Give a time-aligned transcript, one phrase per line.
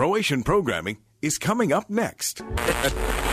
[0.00, 2.40] Croatian programming is coming up next.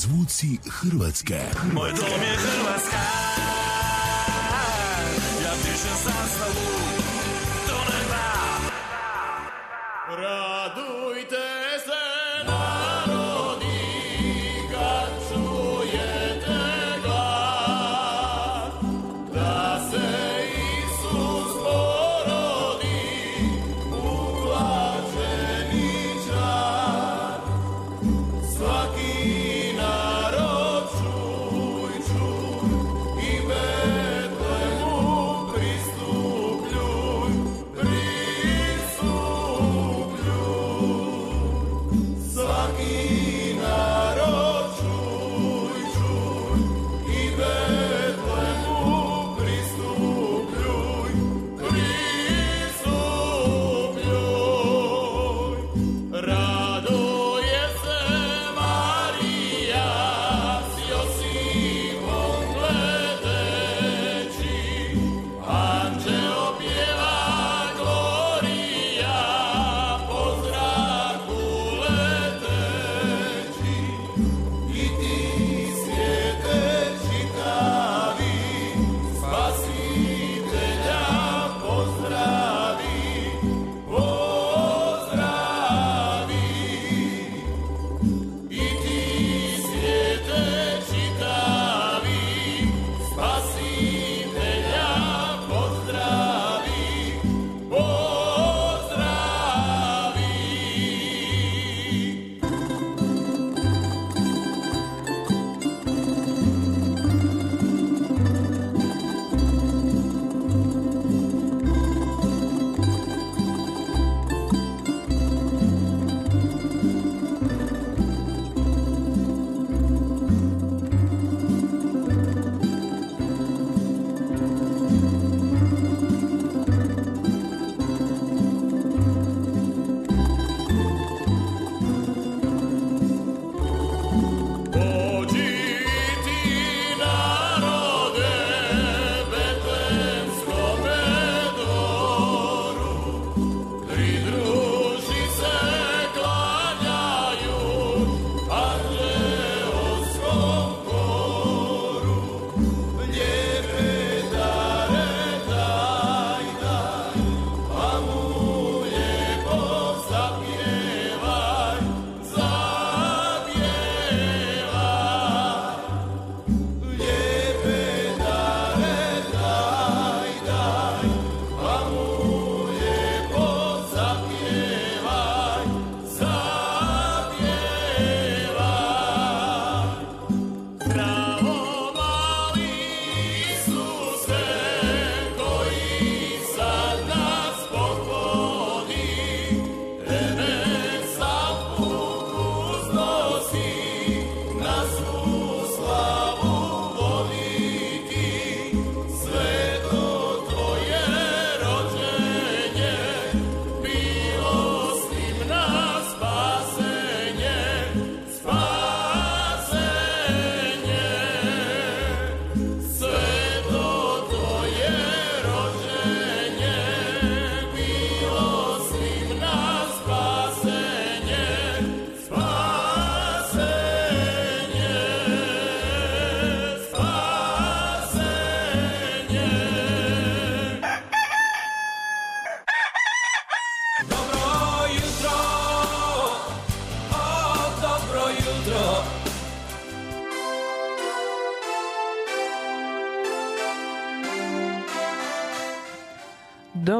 [0.00, 1.40] Zvuci Hrvatske.
[1.72, 3.59] Moj dom je Hrvatska.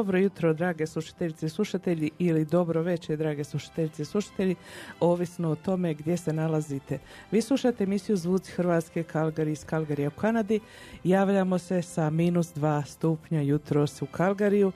[0.01, 4.55] Dobro jutro, drage slušateljice i slušatelji, ili dobro večer, drage slušateljice i slušatelji,
[4.99, 6.99] ovisno o tome gdje se nalazite.
[7.31, 10.59] Vi slušate emisiju Zvuci Hrvatske, Kalgari iz Kalgarija u Kanadi.
[11.03, 14.71] Javljamo se sa minus dva stupnja jutros u Kalgariju.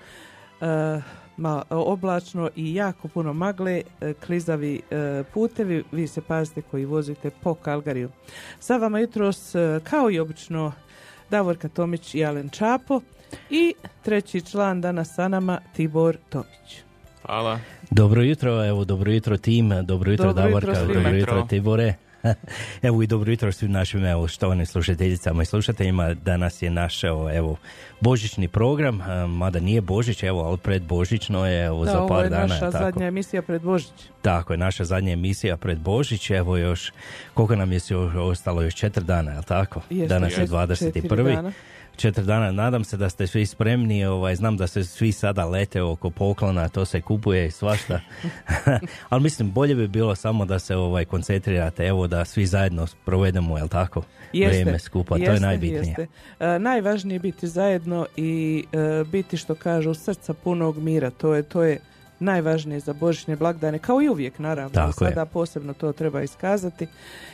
[0.62, 1.01] E,
[1.38, 7.31] ma, oblačno i jako puno magle, e, klizavi e, putevi, vi se pazite koji vozite
[7.44, 8.10] po Kalgariju.
[8.60, 10.74] Sa vama jutros, kao i obično,
[11.30, 13.01] Davorka Tomić i Alen Čapo
[13.50, 16.81] i treći član danas sa nama Tibor Tomić.
[17.22, 17.60] Hvala.
[17.92, 20.94] Dobro jutro, evo dobro jutro tim, dobro jutro Dobro jutro Davorka, svima.
[20.94, 21.48] dobro jutro Jutro.
[21.50, 21.94] Tibore.
[22.81, 26.13] Evo i dobro jutro svim našim evo, štovanim slušateljicama i slušateljima.
[26.13, 27.57] Danas je naš evo, evo,
[28.01, 28.95] božićni program,
[29.30, 32.45] mada nije Božić, evo, ali pred Božićno je evo, Da, za ovo par je dana.
[32.45, 32.78] naša tako.
[32.78, 33.92] zadnja emisija pred Božić.
[34.21, 36.92] Tako je, naša zadnja emisija pred Božić, evo još,
[37.33, 39.81] koliko nam je još ostalo, još četiri dana, je li tako?
[39.89, 41.36] Jeste, Danas je čet- četiri 21.
[41.36, 41.51] dana.
[41.95, 45.81] Četiri dana, nadam se da ste svi spremni, ovaj, znam da se svi sada lete
[45.81, 48.00] oko poklona, to se kupuje i svašta.
[49.09, 53.57] Ali mislim, bolje bi bilo samo da se ovaj koncentrirate, evo da svi zajedno provedemo,
[53.57, 54.01] jel tako?
[54.33, 55.95] Vrijeme skupa, to je jeste, najbitnije.
[55.97, 56.07] jeste.
[56.39, 61.09] E, najvažnije je biti zajedno i e, biti što kažu srca punog mira.
[61.09, 61.80] To je, to je
[62.19, 64.69] najvažnije za božićne blagdane, kao i uvijek naravno.
[64.69, 65.12] Tako je.
[65.12, 66.88] Sada posebno to treba iskazati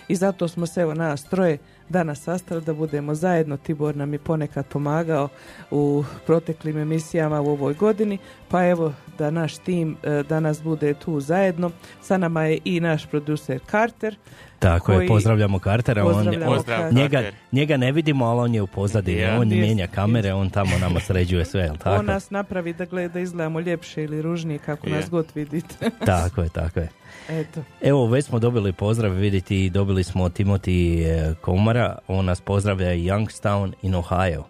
[0.07, 1.57] i zato smo se evo nas troje
[1.91, 3.57] danas sastali da budemo zajedno.
[3.57, 5.29] Tibor nam je ponekad pomagao
[5.71, 8.17] u proteklim emisijama u ovoj godini,
[8.49, 11.71] pa evo da naš tim e, danas bude tu zajedno.
[12.01, 14.15] Sa nama je i naš producer Carter.
[14.59, 16.93] Tako koji- je, pozdravljamo Cartera, on, Pozdravljamo on- Pozdrav, Carter.
[16.93, 17.21] njega,
[17.51, 19.35] njega ne vidimo, ali on je u pozadini, Ja.
[19.35, 21.89] on Jest, mijenja kamere, on tamo nama sređuje sve, jel tako?
[21.91, 24.95] On nas napravi da, gleda, da izgledamo ljepše ili ružnije kako Je.
[24.95, 25.89] nas god vidite.
[26.05, 26.89] Tako je, tako je.
[27.29, 27.63] Eto.
[27.81, 33.03] Evo, već smo dobili pozdrav, vidite, dobili smo Timoti e, Komara, on nas pozdravlja i
[33.03, 34.43] Youngstown in Ohio.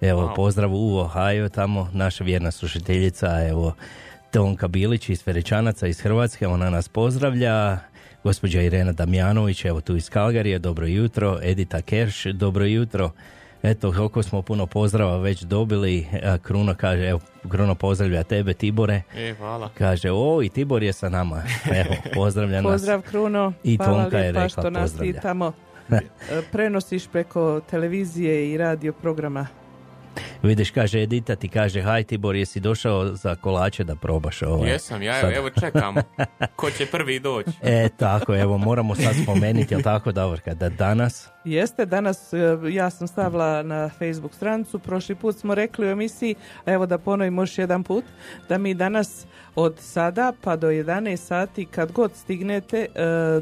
[0.00, 0.36] Evo, Wow.
[0.36, 3.74] pozdrav u Ohio, tamo naša vjerna slušateljica, evo,
[4.30, 7.78] Tonka Bilić iz Feričanaca iz Hrvatske, ona nas pozdravlja.
[8.24, 11.38] Gospođa Irena Damjanović, evo tu iz Kalgarije, dobro jutro.
[11.42, 13.10] Edita Kerš, dobro jutro.
[13.64, 16.06] Eto, koliko smo puno pozdrava već dobili.
[16.42, 17.20] Kruno kaže, evo,
[17.50, 19.02] Kruno pozdravlja tebe, Tibore.
[19.16, 19.70] E, hvala.
[19.78, 21.42] Kaže, o, i Tibor je sa nama.
[21.80, 22.72] Evo, pozdravlja nas.
[22.72, 23.52] Pozdrav Kruno.
[23.64, 25.20] I Hvala Tonka je lijepa rekla što nas ti pozdravlja.
[25.20, 25.52] tamo
[25.90, 26.00] e,
[26.52, 29.46] prenosiš preko televizije i radio programa.
[30.42, 34.70] Vidiš, kaže Edita, ti kaže, haj Tibor, jesi došao za kolače da probaš ovaj?
[34.70, 35.30] Jesam, ja sad?
[35.30, 35.94] evo, evo čekam.
[36.56, 37.50] Ko će prvi doći?
[37.62, 42.90] E, tako, evo, moramo sad spomenuti, jel tako, Davorka, da danas, Jeste, danas e, ja
[42.90, 46.34] sam stavila na Facebook stranicu, prošli put smo rekli u emisiji,
[46.64, 48.04] a evo da ponovimo još jedan put,
[48.48, 52.86] da mi danas od sada pa do 11 sati kad god stignete e,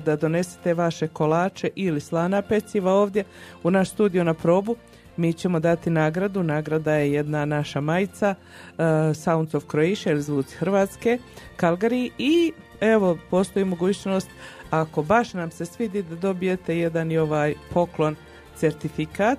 [0.04, 3.24] da donesete vaše kolače ili slana peciva ovdje
[3.62, 4.76] u naš studio na probu,
[5.16, 6.42] mi ćemo dati nagradu.
[6.42, 11.18] Nagrada je jedna naša majica e, Sounds of Croatia ili Zvuci Hrvatske,
[11.58, 14.28] Calgary i evo postoji mogućnost
[14.70, 18.16] ako baš nam se svidi da dobijete jedan i ovaj poklon
[18.56, 19.38] certifikat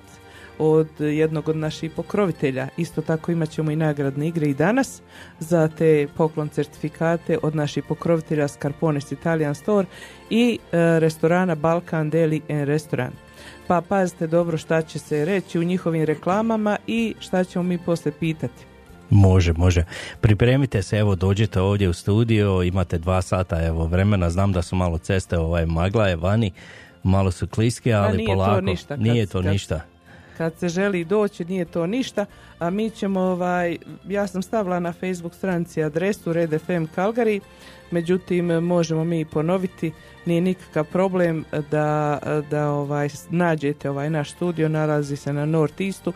[0.58, 2.68] od jednog od naših pokrovitelja.
[2.76, 5.02] Isto tako imat ćemo i nagradne igre i danas
[5.38, 9.86] za te poklon certifikate od naših pokrovitelja Scarpones Italian Store
[10.30, 13.23] i e, restorana Balkan Deli and Restaurant.
[13.66, 18.12] Pa pazite dobro šta će se reći u njihovim reklamama i šta ćemo mi poslije
[18.12, 18.64] pitati.
[19.10, 19.84] može, može.
[20.20, 24.76] Pripremite se, evo, dođite ovdje u studio, imate dva sata, evo, vremena, znam da su
[24.76, 26.52] malo ceste, ovaj, magla je vani,
[27.02, 28.60] malo su kliske, ali nije to polako.
[28.60, 29.80] ništa kad- nije to kad- ništa.
[30.38, 32.26] kad se želi doći nije to ništa,
[32.58, 33.78] a mi ćemo ovaj,
[34.08, 37.40] ja sam stavila na Facebook stranici adresu Red FM Calgary,
[37.90, 39.92] međutim možemo mi ponoviti,
[40.26, 42.18] nije nikakav problem da,
[42.50, 46.12] da ovaj, nađete ovaj naš studio, nalazi se na North Eastu,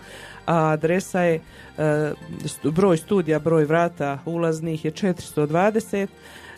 [0.46, 1.40] a adresa je,
[1.78, 2.12] e,
[2.44, 6.06] stu- broj studija, broj vrata ulaznih je 420,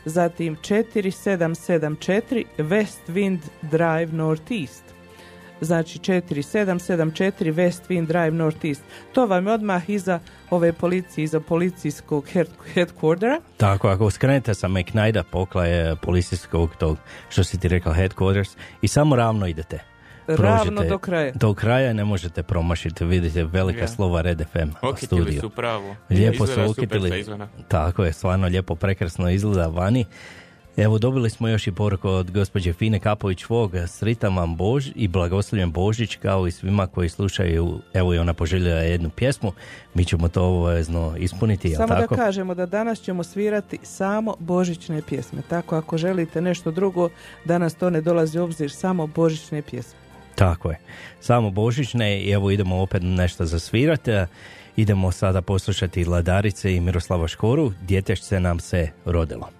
[0.04, 4.89] zatim 4774 West Wind Drive North East
[5.60, 8.82] znači 4774 West Wind Drive North East.
[9.12, 13.40] To vam je odmah iza ove policije, iza policijskog head, headquartera.
[13.56, 16.98] Tako, ako skrenete sa McKnighta pokraj policijskog tog,
[17.28, 19.78] što si ti rekao, headquarters, i samo ravno idete.
[20.26, 21.32] Ravno Prođete do kraja.
[21.34, 23.88] Do kraja ne možete promašiti, vidite velika Ja.
[23.88, 25.40] slova Red FM Okitili studio.
[25.40, 25.96] su pravo.
[26.10, 27.24] Lijepo Izgleda su okitili.
[27.68, 30.04] Tako je, stvarno lijepo, prekrasno izgleda vani.
[30.76, 35.08] Evo, dobili smo još i poruku od gospođe Fine Kapović Vog, sritam vam Bož i
[35.08, 39.52] blagoslovljen Božić, kao i svima koji slušaju, evo i ona poželjela jednu pjesmu,
[39.94, 42.14] mi ćemo to obavezno ispuniti, Samo tako?
[42.16, 45.42] da kažemo da danas ćemo svirati samo božićne pjesme.
[45.48, 47.08] Tako ako želite nešto drugo,
[47.44, 49.98] danas to ne dolazi u obzir, samo božićne pjesme.
[50.34, 50.78] Tako je.
[51.20, 54.10] Samo božićne i evo idemo opet nešto zasvirati.
[54.10, 54.26] E,
[54.76, 57.72] Idemo sada poslušati Ladarice i Miroslava Škoru.
[57.82, 59.59] Djetešce nam se rodilo.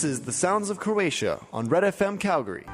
[0.00, 2.64] This is the Sounds of Croatia on Red FM Calgary.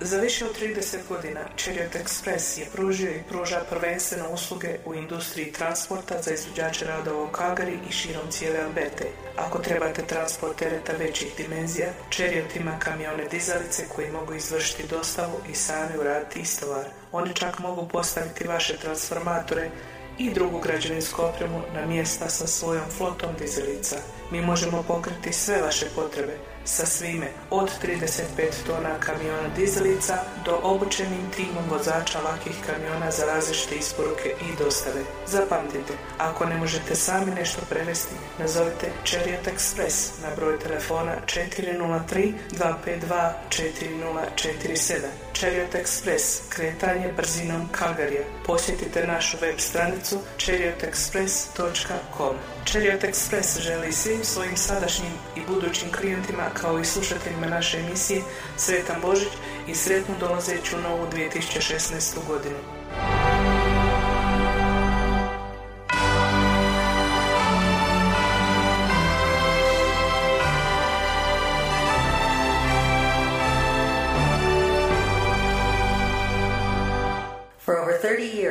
[0.00, 5.52] Za više od 30 godina Chariot Express je pružio i pruža prvenstveno usluge u industriji
[5.52, 9.04] transporta za izvođače radova u Kagari i širom cijele Alberte.
[9.36, 15.54] Ako trebate transport tereta većih dimenzija, Chariot ima kamione dizalice koji mogu izvršiti dostavu i
[15.54, 16.84] sami uraditi istovar.
[17.12, 19.70] Oni čak mogu postaviti vaše transformatore
[20.18, 23.96] i drugu građevinsku opremu na mjesta sa svojom flotom dizelica.
[24.30, 31.30] Mi možemo pokriti sve vaše potrebe sa svime od 35 tona kamiona dizelica do obučenim
[31.36, 35.00] timom vozača lakih kamiona za različite isporuke i dostave.
[35.26, 43.32] Zapamtite, ako ne možete sami nešto prevesti, nazovite Chariot Express na broj telefona 403 252
[43.50, 44.96] 4047.
[45.34, 48.22] Chariot Express, kretanje brzinom Kalgarija.
[48.46, 52.36] Posjetite našu web stranicu chariotexpress.com.
[52.64, 58.22] Chariot Express želi svim svojim sadašnjim i budućim klijentima kao i slušateljima naše emisije
[58.56, 59.32] Sretan Božić
[59.68, 62.26] i sretnu dolazeću novu 2016.
[62.28, 62.58] godinu.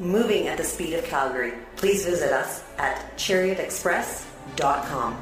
[0.00, 1.52] moving at the speed of Calgary.
[1.76, 5.14] Please visit us at chariotexpress.com.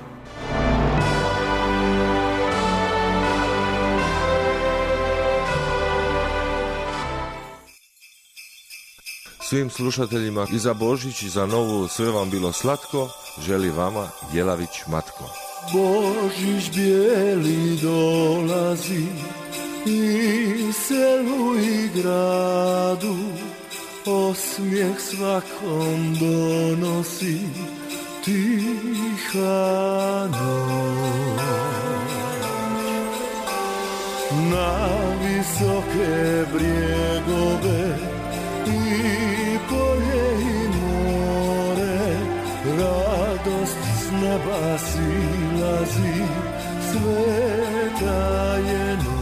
[9.48, 13.08] Svim slušateljima i za Božić i za Novu sve vam bilo slatko,
[13.46, 15.24] želi vama Jelavić Matko.
[15.72, 19.06] Božić bijeli dolazi
[19.86, 23.16] i selu i gradu,
[24.08, 27.38] osmijeh svakom donosi
[28.24, 29.68] tiha.
[34.52, 34.88] Na
[35.22, 37.96] visoke brijegove
[38.66, 42.16] i polje i more
[42.78, 46.24] radost s neba silazi
[46.90, 49.17] sveta je noć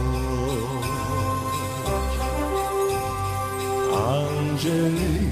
[4.07, 5.29] anđeli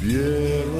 [0.00, 0.79] pjevaju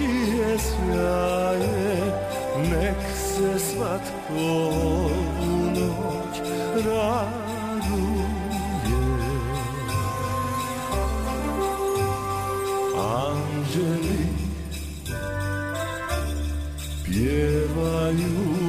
[0.00, 1.96] dječije sjaje,
[2.70, 5.10] nek se svatko ovu
[5.74, 6.38] noć
[6.74, 8.30] raduje.
[12.98, 14.26] Anđeli
[17.04, 18.59] pjevaju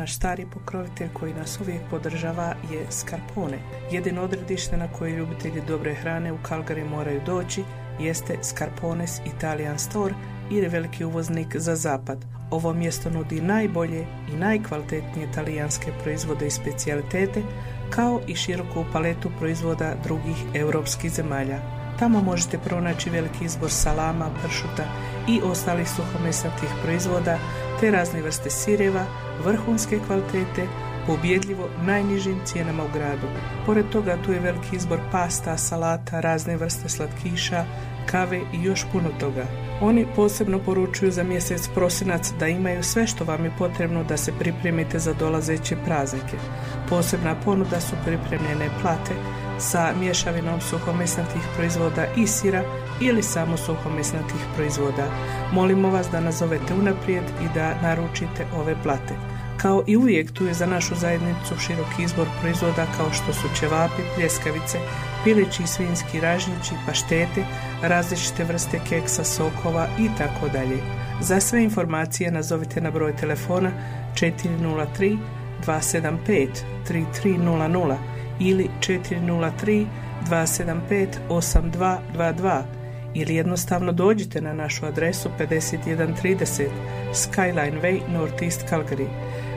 [0.00, 3.58] Naš stari pokrovitelj koji nas uvijek podržava je Scarpone.
[3.90, 7.64] Jedino odredište na koje ljubitelji dobre hrane u Calgary moraju doći
[7.98, 10.14] jeste Scarpones Italian Store
[10.50, 12.24] ili veliki uvoznik za zapad.
[12.50, 17.42] Ovo mjesto nudi najbolje i najkvalitetnije talijanske proizvode i specijalitete,
[17.90, 21.58] kao i široku paletu proizvoda drugih europskih zemalja.
[21.98, 24.84] Tamo možete pronaći veliki izbor salama, pršuta
[25.28, 27.38] i ostalih suhomesnatih proizvoda,
[27.80, 29.04] te razne vrste sireva,
[29.44, 30.66] vrhunske kvalitete,
[31.06, 33.26] po ubjedljivo najnižim cijenama u gradu.
[33.66, 37.64] Pored toga tu je veliki izbor pasta, salata, razne vrste slatkiša,
[38.06, 39.44] kave i još puno toga.
[39.80, 44.32] Oni posebno poručuju za mjesec prosinac da imaju sve što vam je potrebno da se
[44.38, 46.36] pripremite za dolazeće praznike.
[46.88, 49.14] Posebna ponuda su pripremljene plate
[49.60, 52.62] sa mješavinom suhomesnatih proizvoda i sira
[53.00, 55.06] ili samo suhomesnatih proizvoda.
[55.52, 59.14] Molimo vas da nazovete unaprijed i da naručite ove plate.
[59.56, 64.02] Kao i uvijek tu je za našu zajednicu široki izbor proizvoda kao što su ćevapi,
[64.16, 64.78] pljeskavice,
[65.24, 67.44] pileći i svinjski ražnjići, paštete,
[67.82, 70.78] različite vrste keksa, sokova i tako dalje.
[71.20, 73.70] Za sve informacije nazovite na broj telefona
[74.14, 75.18] 403
[75.66, 76.48] 275
[76.88, 78.09] 3300
[78.40, 79.86] ili 403
[80.28, 82.62] 275 8222
[83.14, 86.68] ili jednostavno dođite na našu adresu 5130
[87.12, 89.06] Skyline Way Northeast Calgary.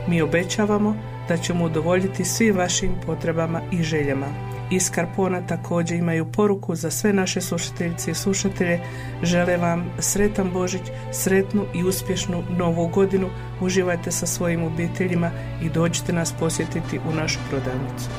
[0.07, 0.95] Mi obećavamo
[1.27, 4.27] da ćemo udovoljiti svim vašim potrebama i željama.
[4.71, 8.79] Iz Karpona također imaju poruku za sve naše slušateljice i slušatelje.
[9.23, 13.29] Žele vam sretan Božić, sretnu i uspješnu novu godinu.
[13.61, 18.09] Uživajte sa svojim obiteljima i dođite nas posjetiti u našu prodavnicu.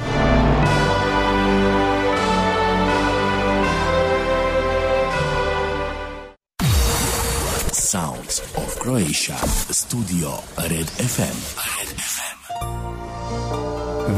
[8.35, 9.37] Voice of Croatia,
[9.71, 11.37] studio Red FM.
[11.79, 12.39] Red FM.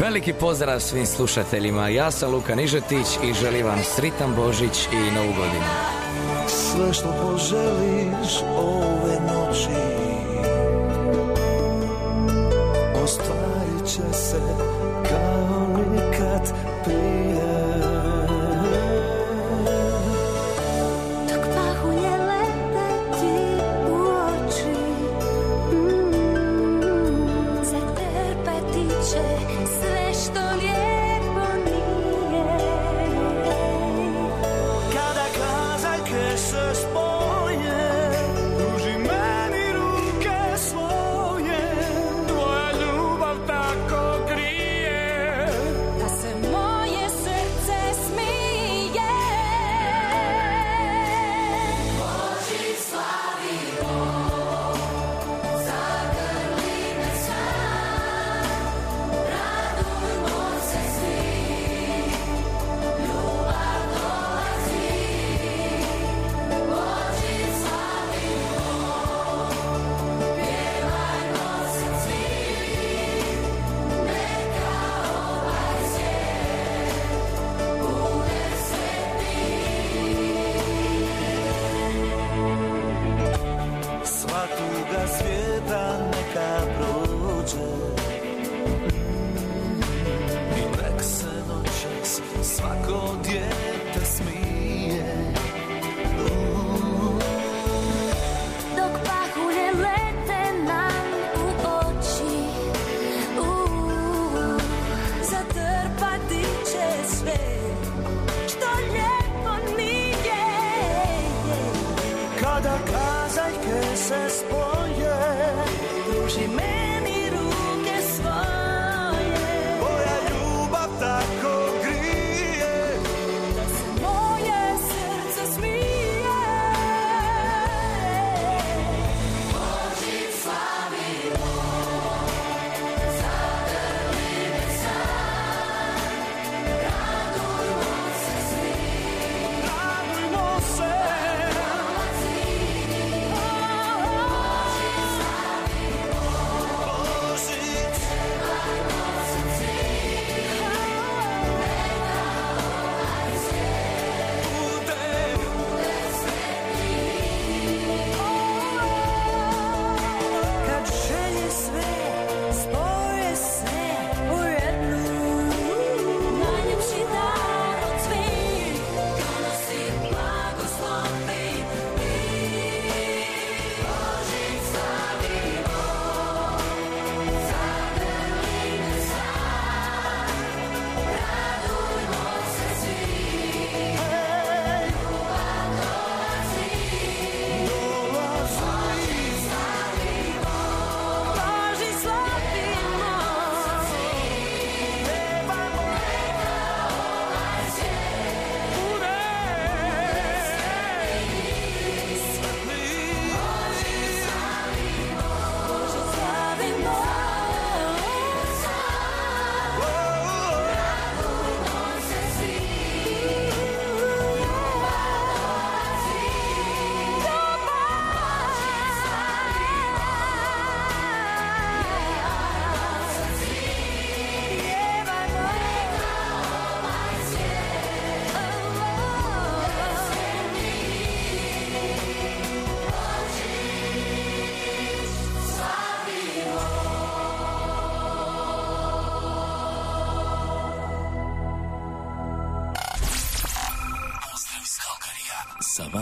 [0.00, 5.32] Veliki pozdrav svim slušateljima, ja sam Luka Nižetić i želim vam sritan Božić i Novu
[5.32, 5.64] godinu.
[6.48, 10.05] Sve što poželiš ove noći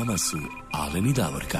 [0.06, 0.38] vama su
[0.72, 1.58] Alen i Davorka.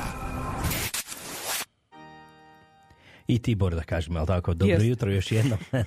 [3.27, 4.89] I Tibor da kažemo, ali tako, dobro yes.
[4.89, 5.59] jutro još jednom.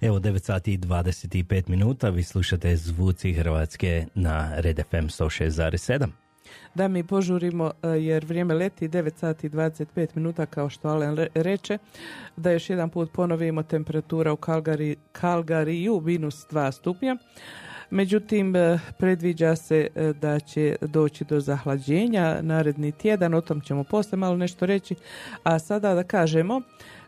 [0.00, 6.06] Evo 9 sati i 25 minuta, vi slušate Zvuci Hrvatske na Red FM 106.7.
[6.74, 11.26] Da mi požurimo e, jer vrijeme leti 9 sati i 25 minuta kao što Alen
[11.34, 11.78] reče.
[12.36, 17.16] Da još jedan put ponovimo temperatura u Kalgari, Kalgariju minus 2 stupnja.
[17.94, 23.84] Međutim, e, predviđa se e, da će doći do zahlađenja naredni tjedan, o tom ćemo
[23.84, 24.94] poslije malo nešto reći.
[25.42, 26.60] A sada da kažemo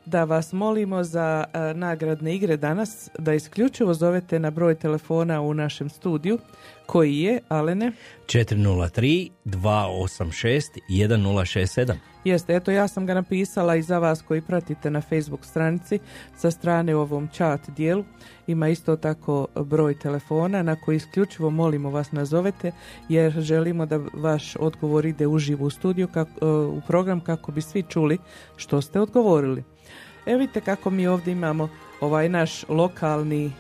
[0.05, 5.55] da vas molimo za e, nagradne igre danas da isključivo zovete na broj telefona u
[5.55, 6.38] našem studiju
[6.87, 7.92] koji je, Alene,
[8.27, 11.94] 403 286 1067.
[12.25, 15.99] Jeste, eto ja sam ga napisala i za vas koji pratite na Facebook stranici
[16.37, 18.05] sa strane u ovom chat dijelu.
[18.46, 22.72] Ima isto tako broj telefona na koji isključivo molimo vas nazovete
[23.09, 27.83] jer želimo da vaš odgovor ide uživo u studiju kako, u program kako bi svi
[27.83, 28.18] čuli
[28.57, 29.64] što ste odgovorili.
[30.27, 31.68] Evo vidite kako mi ovdje imamo
[32.01, 33.51] ovaj naš lokalni e,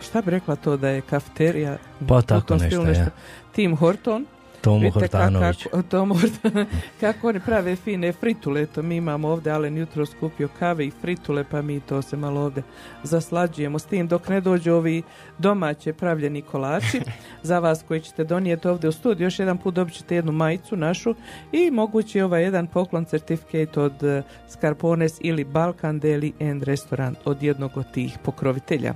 [0.00, 1.76] šta bi rekla to da je kafeterija
[2.08, 3.10] Pa u tako tom nešto, stilu ja.
[3.52, 4.26] Tim Horton
[4.60, 5.62] Tomo Hortanović.
[5.62, 6.66] Kako, Tomo Hortan-
[7.00, 11.44] kako oni prave fine fritule, to mi imamo ovdje, Alen jutro skupio kave i fritule,
[11.50, 12.62] pa mi to se malo ovdje
[13.02, 15.02] zaslađujemo s tim dok ne dođu ovi
[15.38, 17.00] domaće pravljeni kolači.
[17.42, 20.76] Za vas koji ćete donijeti ovdje u studiju, još jedan put dobit ćete jednu majicu
[20.76, 21.14] našu
[21.52, 27.42] i mogući ovaj jedan poklon certificate od eh, Scarpones ili Balkan Deli and Restaurant od
[27.42, 28.94] jednog od tih pokrovitelja.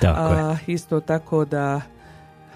[0.00, 0.40] Tako je.
[0.40, 1.80] A, isto tako da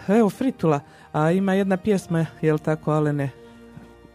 [0.09, 0.81] evo fritula
[1.13, 3.31] a ima jedna pjesma jel tako Alene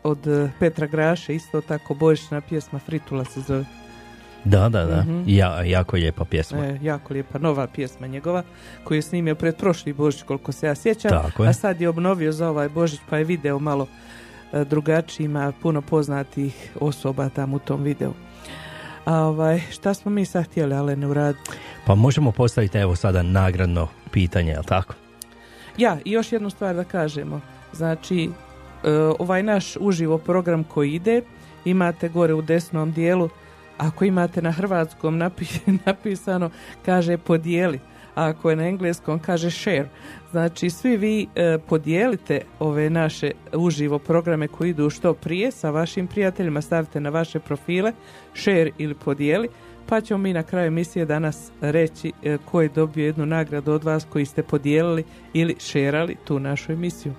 [0.03, 3.65] od eh, Petra Graše isto tako božićna pjesma Fritula se zove
[4.45, 5.01] Da, da, da.
[5.01, 5.23] Mhm.
[5.27, 6.65] Ja, jako lijepa pjesma.
[6.65, 8.43] e, jako lijepa nova pjesma njegova
[8.84, 11.49] koju je snimio pred prošli Božić koliko se ja sjećam Tako je.
[11.49, 13.88] a sad je obnovio za ovaj Božić pa je video malo
[14.53, 18.13] e, drugačiji ima puno poznatih osoba tamo u tom videu
[19.06, 21.51] a ovaj, šta smo mi sad htjeli Alene uraditi
[21.86, 24.93] Pa možemo postaviti evo sada nagradno pitanje, jel tako?
[25.78, 27.42] Ja, i još jednu stvar da kažemo.
[27.74, 28.30] Znači,
[28.84, 31.22] e, ovaj naš uživo program koji ide,
[31.66, 33.30] imate gore u desnom dijelu,
[33.78, 36.50] ako imate na hrvatskom napi- napisano,
[36.86, 37.80] kaže podijeli,
[38.16, 39.90] a ako je na engleskom kaže share.
[40.32, 46.08] Znači, svi vi e, podijelite ove naše uživo programe koji idu što prije sa vašim
[46.08, 47.92] prijateljima, stavite na vaše profile,
[48.34, 49.50] share ili podijeli,
[49.89, 53.84] pa ćemo mi na kraju emisije danas reći e, ko je dobio jednu nagradu od
[53.84, 57.13] vas koji ste podijelili ili šerali tu našu emisiju.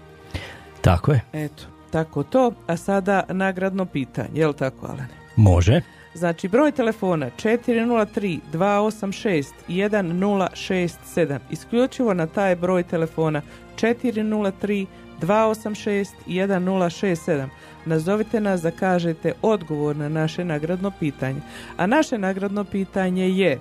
[0.81, 1.21] Tako je.
[1.33, 2.53] Eto, tako to.
[2.67, 5.09] A sada nagradno pitanje, jel tako, Alene?
[5.37, 5.81] Može.
[6.15, 11.39] Znači, broj telefona 403 286 1067.
[11.51, 13.43] Isključivo na taj broj telefona
[13.77, 14.87] 403
[15.21, 17.49] 286 1067.
[17.87, 21.41] Nazovite nas da kažete odgovor na naše nagradno pitanje.
[21.77, 23.61] A naše nagradno pitanje je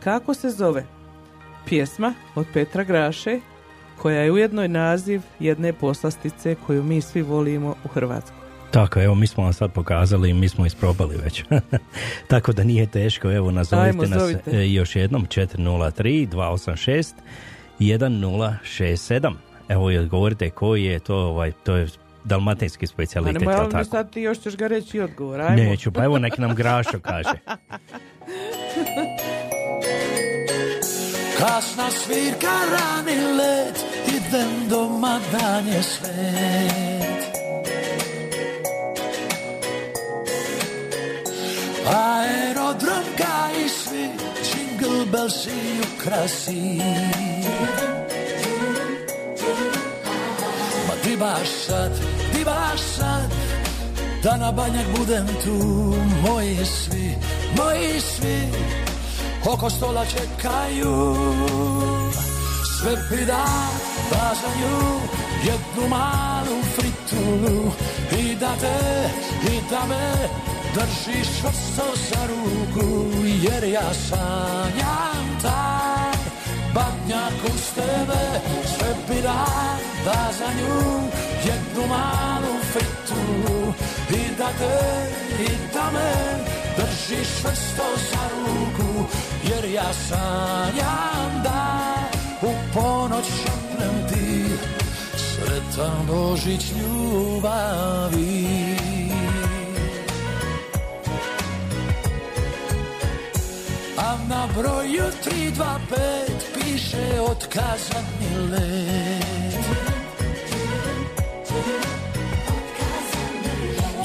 [0.00, 0.84] kako se zove
[1.66, 3.40] pjesma od Petra Graše
[3.98, 8.44] koja je ujedno i naziv jedne poslastice koju mi svi volimo u Hrvatskoj.
[8.70, 11.44] Tako, evo mi smo vam sad pokazali i mi smo isprobali već.
[12.30, 14.50] Tako da nije teško, evo nazovite Ajmo, nas zovite.
[14.50, 17.12] e, još jednom 403 286
[17.80, 19.34] 1067.
[19.68, 21.88] Evo i odgovorite koji je to, ovaj, to je
[22.24, 23.84] dalmatinski A specijalitet, nemoj, jel ali tako?
[23.84, 25.40] sad ti još ćeš ga reći i odgovor.
[25.40, 25.56] Ajmo.
[25.56, 27.38] Neću, pa evo nek nam Grašo kaže.
[31.38, 37.24] Kasna svirka, rani let, idem doma, dan je svet.
[41.86, 44.08] Aerodrom ga i svi,
[44.44, 46.78] jingle bells i ukrasi.
[46.80, 47.93] Ma
[51.04, 51.92] di baš sad,
[52.32, 53.30] di baš sad,
[54.22, 55.58] da na banjak budem tu,
[56.28, 57.14] moji svi,
[57.56, 58.48] moji svi,
[59.52, 61.16] oko stola čekaju.
[62.78, 63.44] Sve pida
[64.10, 65.00] bazaju
[65.44, 67.72] jednu malu fritulu
[68.18, 69.10] I da te,
[69.52, 70.28] i da me
[70.74, 73.06] držiš čvrsto za ruku.
[73.24, 76.18] Jer ja sanjam taj
[76.74, 78.40] badnjak uz tebe.
[78.76, 79.46] Sve pida
[80.04, 80.74] bazaju
[81.44, 83.74] jednu malu fritulu
[84.10, 85.08] I da te,
[85.42, 86.12] i da me
[86.76, 89.04] držiš čvrsto za ruku
[89.42, 91.84] Jer ja sanjam da
[92.42, 94.44] u ponoć šapnem ti
[95.16, 98.46] Sretan Božić ljubavi.
[103.98, 105.64] A na broju 325
[106.54, 109.43] piše otkazani let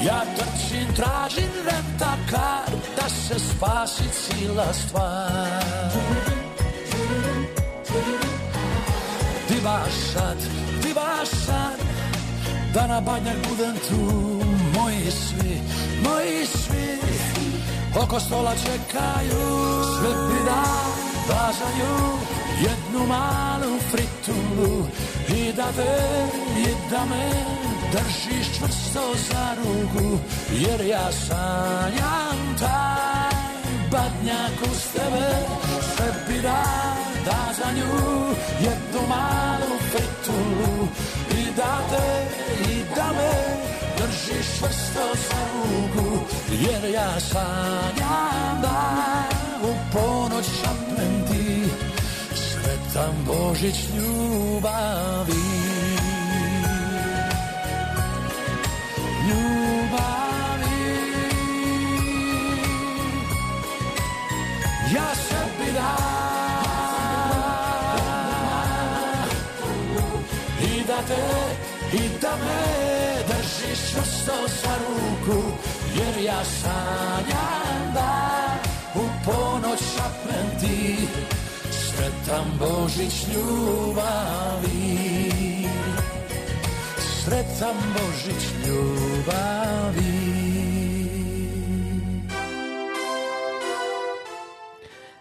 [0.04, 5.62] Ja trčim, tražim rentakar da se spasi cijela stvar.
[9.48, 10.36] Di baš sad,
[10.82, 11.78] di baš sad,
[12.74, 14.00] da na banjak budem tu,
[14.78, 15.60] moji svi,
[16.04, 16.98] moji svi,
[18.02, 20.64] oko stola čekaju, sve bi da
[21.28, 22.18] bazaju,
[22.60, 24.86] jednu malu fritulu
[25.28, 26.26] i da te
[26.58, 30.18] i da me držiš čvrsto za ruku
[30.52, 33.36] jer ja sanjam taj
[33.90, 35.30] badnjak uz tebe.
[35.96, 40.88] Sve bi da za nju jednu malu fritulu
[41.30, 42.26] i da te
[42.72, 43.32] i da me.
[43.98, 46.18] Držiš čvrsto za ruku
[46.50, 49.00] jer ja sanjam da
[49.62, 51.64] u ponoć šapnem ti.
[52.34, 55.69] Sretan Božić ljubavi
[59.30, 60.80] ljubavi.
[64.94, 65.96] Ja sebi da
[70.62, 71.60] i da te
[71.96, 72.62] i da me
[73.28, 75.42] držiš čvrsto za ruku
[75.96, 78.40] jer ja sanjam da
[78.94, 80.96] u ponoć šapnem ti
[81.70, 85.10] sretan Božić ljubavi
[87.30, 90.20] sretan Božić ljubavi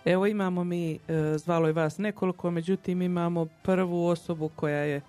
[0.05, 0.99] Evo imamo mi, e,
[1.37, 5.01] zvalo je vas nekoliko, međutim imamo prvu osobu koja je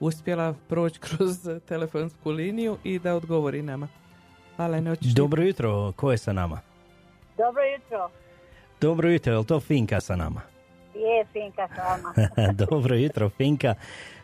[0.00, 3.88] uspjela proći kroz telefonsku liniju i da odgovori nama.
[5.14, 6.60] Dobro jutro, ko je sa nama?
[7.36, 8.10] Dobro jutro.
[8.80, 10.57] Dobro jutro, je li to Finka sa nama?
[11.08, 12.14] Je, Finka s vama.
[12.66, 13.74] Dobro jutro, Finka.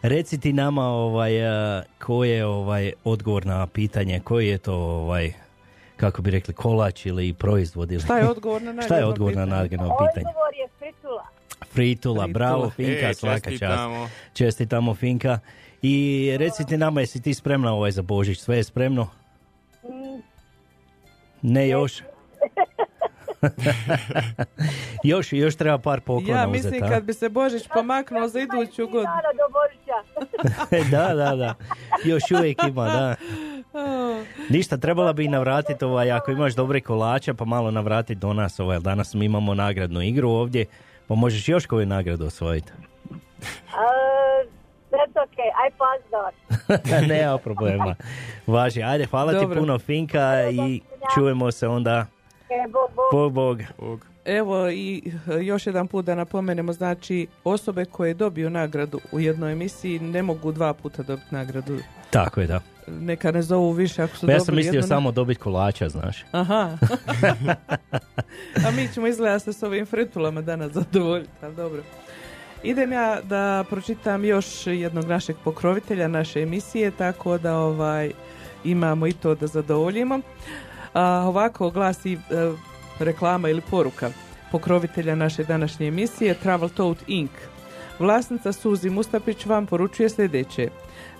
[0.03, 5.33] Reci ti nama ovaj, a, ko je ovaj odgovor na pitanje, koji je to ovaj,
[5.97, 7.93] kako bi rekli, kolač ili proizvod?
[7.93, 8.01] Ili...
[8.03, 9.77] Šta je odgovor na Šta je odgovor na pitanje?
[9.77, 11.25] Odgovor je fritula.
[11.73, 14.13] Fritula, bravo Finka, E, svaka čast.
[14.33, 14.95] čestitamo.
[14.95, 15.39] Finka.
[15.83, 15.97] I
[16.39, 18.39] reci ti nama, jesi ti spremna ovaj za Božić?
[18.39, 19.09] Sve je spremno?
[19.85, 20.23] Mm,
[21.43, 22.03] Ne još?
[25.05, 26.89] još, još treba par poklona Ja uzeti, mislim a?
[26.89, 29.13] kad bi se Božić pomaknuo za iduću godinu.
[30.91, 31.55] Da, da, da.
[32.05, 33.15] Još uvijek ima, da.
[34.55, 38.61] Ništa, trebala bi i navratiti ovaj, ako imaš dobre kolača, pa malo navratiti do nas,
[38.61, 40.67] ovaj, danas mi imamo nagradnu igru ovdje,
[41.07, 42.73] pa možeš još koju nagradu osvojiti.
[43.43, 44.51] Uh,
[44.91, 47.07] that's okay, I.
[47.09, 47.95] Nema problema.
[48.47, 49.49] Važi, ajde, hvala Dobro.
[49.49, 50.81] ti puno Finka i
[51.15, 52.07] čujemo se onda.
[52.51, 52.69] E,
[53.13, 53.63] bog, bog.
[53.79, 54.07] Bog.
[54.25, 59.53] Evo i e, još jedan put da napomenemo, znači osobe koje dobiju nagradu u jednoj
[59.53, 61.79] emisiji ne mogu dva puta dobiti nagradu.
[62.11, 62.61] Tako je, da.
[62.87, 66.25] Neka ne zovu više ako su Pa ja sam mislio jednu samo dobiti kolača, znaš.
[66.33, 66.79] Aha.
[68.67, 71.83] A mi ćemo izgleda se s ovim fritulama danas zadovoljiti, ali dobro.
[72.63, 78.13] Idem ja da pročitam još jednog našeg pokrovitelja naše emisije, tako da ovaj
[78.65, 80.21] imamo i to da zadovoljimo.
[80.95, 82.19] A, ovako glasi e,
[82.99, 84.11] reklama ili poruka
[84.55, 87.31] pokrovitelja naše današnje emisije Travel Tote Inc.
[87.99, 90.69] Vlasnica Suzi Mustapić vam poručuje sljedeće.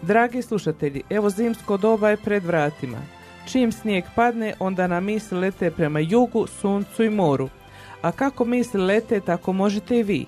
[0.03, 2.99] Dragi slušatelji, evo zimsko doba je pred vratima.
[3.47, 7.49] Čim snijeg padne, onda nam misli lete prema jugu, suncu i moru.
[8.03, 10.27] A kako misli lete, tako možete i vi.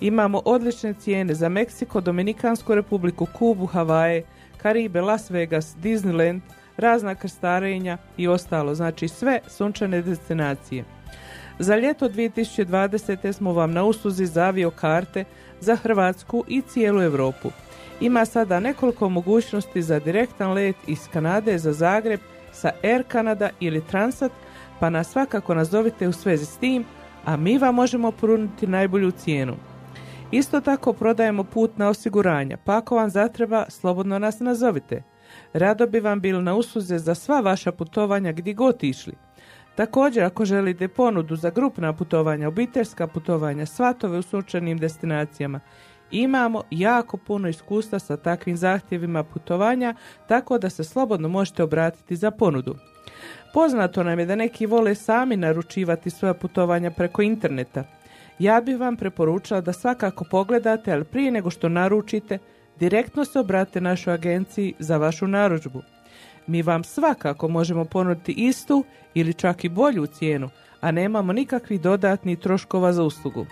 [0.00, 4.24] Imamo odlične cijene za Meksiko, Dominikansku republiku, Kubu, Havaje,
[4.56, 6.40] Karibe, Las Vegas, Disneyland,
[6.78, 8.74] razna krstarenja i ostalo.
[8.74, 10.84] Znači sve sunčane destinacije.
[11.58, 13.32] Za ljeto 2020.
[13.32, 15.24] smo vam na usluzi za avio karte
[15.60, 17.50] za Hrvatsku i cijelu Europu.
[18.00, 22.20] Ima sada nekoliko mogućnosti za direktan let iz Kanade za Zagreb
[22.52, 24.32] sa Air Canada ili Transat,
[24.80, 26.84] pa nas svakako nazovite u svezi s tim,
[27.24, 29.56] a mi vam možemo ponuditi najbolju cijenu.
[30.30, 35.02] Isto tako prodajemo putna osiguranja, pa ako vam zatreba, slobodno nas nazovite.
[35.52, 39.14] Rado bi vam bili na usluze za sva vaša putovanja gdje god išli.
[39.74, 45.60] Također, ako želite ponudu za grupna putovanja, obiteljska putovanja, svatove u sunčanim destinacijama,
[46.10, 49.94] imamo jako puno iskustva sa takvim zahtjevima putovanja,
[50.28, 52.76] tako da se slobodno možete obratiti za ponudu.
[53.54, 57.84] Poznato nam je da neki vole sami naručivati svoja putovanja preko interneta.
[58.38, 62.38] Ja bih vam preporučila da svakako pogledate, ali prije nego što naručite,
[62.80, 65.82] direktno se obrate našoj agenciji za vašu narudžbu.
[66.46, 70.50] Mi vam svakako možemo ponuditi istu ili čak i bolju cijenu,
[70.80, 73.46] a nemamo nikakvih dodatnih troškova za uslugu.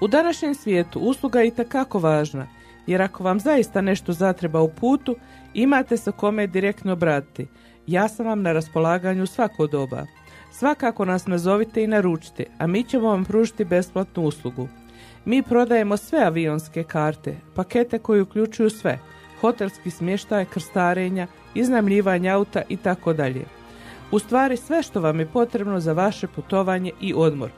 [0.00, 2.46] U današnjem svijetu usluga je itekako važna,
[2.86, 5.16] jer ako vam zaista nešto zatreba u putu,
[5.54, 7.46] imate se kome direktno obratiti.
[7.86, 10.06] Ja sam vam na raspolaganju svako doba.
[10.52, 14.68] Svakako nas nazovite i naručite, a mi ćemo vam pružiti besplatnu uslugu.
[15.24, 18.98] Mi prodajemo sve avionske karte, pakete koji uključuju sve,
[19.40, 23.44] hotelski smještaj, krstarenja, iznajmljivanje auta i tako dalje.
[24.10, 27.50] U stvari sve što vam je potrebno za vaše putovanje i odmor.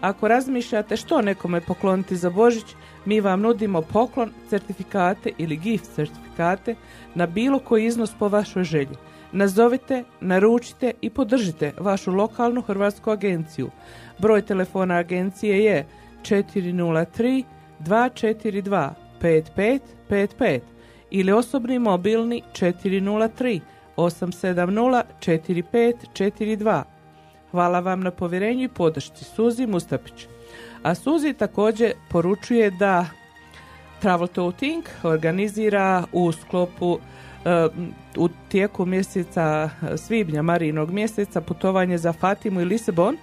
[0.00, 2.64] Ako razmišljate što nekome pokloniti za Božić,
[3.04, 6.74] mi vam nudimo poklon, certifikate ili gift certifikate
[7.14, 8.96] na bilo koji iznos po vašoj želji.
[9.32, 13.70] Nazovite, naručite i podržite vašu lokalnu hrvatsku agenciju.
[14.18, 15.86] Broj telefona agencije je
[16.22, 17.44] 403
[17.80, 18.90] 242
[19.20, 20.60] 5555
[21.10, 23.60] ili osobni mobilni 403
[23.96, 26.82] 870 4542.
[27.50, 30.26] Hvala vam na povjerenju i podršci Suzi Mustapić.
[30.82, 33.06] A Suzi također poručuje da
[34.00, 36.98] Travel Touting organizira u sklopu
[37.44, 37.68] e,
[38.16, 43.16] u tijeku mjeseca svibnja, Marinog mjeseca, putovanje za Fatimu i Lisabon,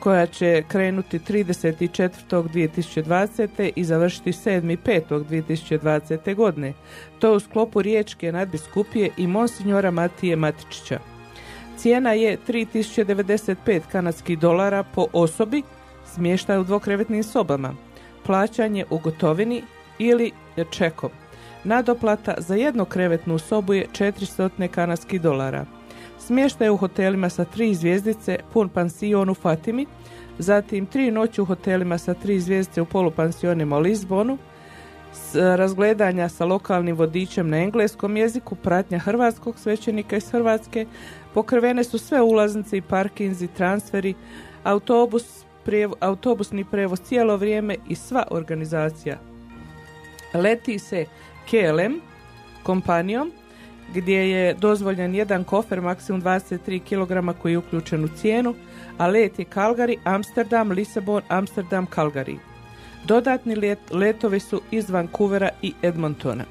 [0.00, 3.70] koja će krenuti 34.2020.
[3.76, 6.34] i završiti 7.5.2020.
[6.34, 6.72] godine.
[7.18, 10.98] To u sklopu Riječke nadbiskupije i Monsignora Matije Matičića.
[11.76, 15.62] Cijena je 3095 kanadskih dolara po osobi,
[16.14, 17.74] smještaj u dvokrevetnim sobama,
[18.26, 19.62] plaćanje u gotovini
[19.98, 20.30] ili
[20.70, 21.10] čekom.
[21.64, 25.79] Nadoplata za jednokrevetnu sobu je 400 kanadskih dolara.
[26.30, 29.86] Smještaj u hotelima sa tri zvjezdice, pun pansion u Fatimi,
[30.38, 34.38] zatim tri noći u hotelima sa tri zvjezdice u polupansionima u Lisbonu,
[35.12, 40.86] s- razgledanja sa lokalnim vodičem na engleskom jeziku, pratnja hrvatskog svećenika iz Hrvatske,
[41.34, 44.14] pokrivene su sve ulaznice i parkinzi, transferi,
[44.64, 49.18] autobus, prijev- autobusni prevoz cijelo vrijeme i sva organizacija.
[50.34, 51.04] Leti se
[51.50, 52.00] KLM
[52.62, 53.32] kompanijom
[53.94, 58.54] gdje je dozvoljen jedan kofer maksimum 23 kg koji je uključen u cijenu,
[58.98, 62.36] a let je Calgary, Amsterdam, Lisabon, Amsterdam, Calgary.
[63.04, 66.44] Dodatni let, letovi su iz Vancouvera i Edmontona.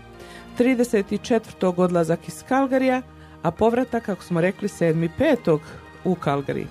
[0.57, 1.73] 34.
[1.77, 3.01] odlazak iz Calgaryja,
[3.41, 5.59] a povratak, kako smo rekli, 7.5.
[6.03, 6.65] u Calgary.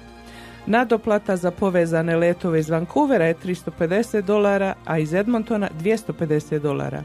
[0.66, 7.02] Nadoplata za povezane letove iz Vancouvera je 350 dolara, a iz Edmontona 250 dolara.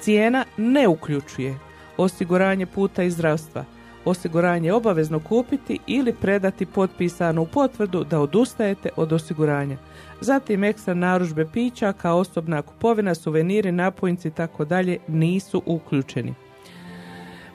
[0.00, 1.69] Cijena ne uključuje
[2.02, 3.64] osiguranje puta i zdravstva.
[4.04, 9.76] Osiguranje je obavezno kupiti ili predati potpisanu potvrdu da odustajete od osiguranja.
[10.20, 16.34] Zatim ekstra narudžbe pića kao osobna kupovina, suveniri, napojnici i tako dalje nisu uključeni.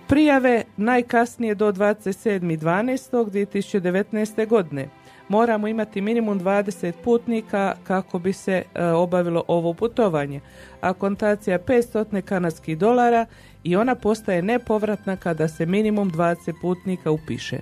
[0.08, 4.48] Prijave najkasnije do 27.12.2019.
[4.48, 4.90] godine.
[5.28, 10.40] Moramo imati minimum 20 putnika kako bi se e, obavilo ovo putovanje.
[10.82, 13.26] Akontacija 500 kanadskih dolara
[13.66, 17.60] i ona postaje nepovratna kada se minimum 20 putnika upiše.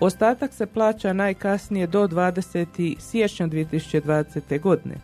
[0.00, 2.96] Ostatak se plaća najkasnije do 20.
[2.98, 4.60] siječnja 2020.
[4.60, 4.94] godine.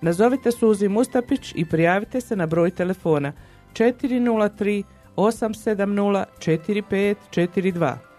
[0.00, 3.32] Nazovite Suzi Mustapić i prijavite se na broj telefona
[3.72, 4.82] 403
[5.16, 8.13] 870 4542.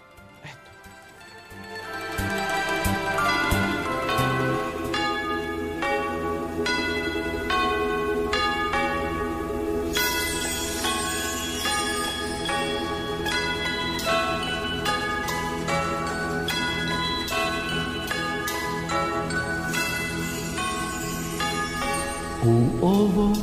[22.85, 23.35] ovo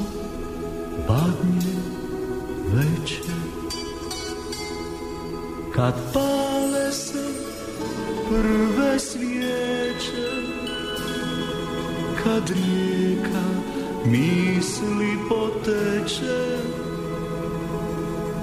[1.09, 1.77] badnje
[2.75, 3.35] večer
[5.75, 7.25] Kad pale se
[8.29, 10.31] prve svijeće
[12.25, 13.45] Kad rijeka
[14.05, 16.59] misli poteče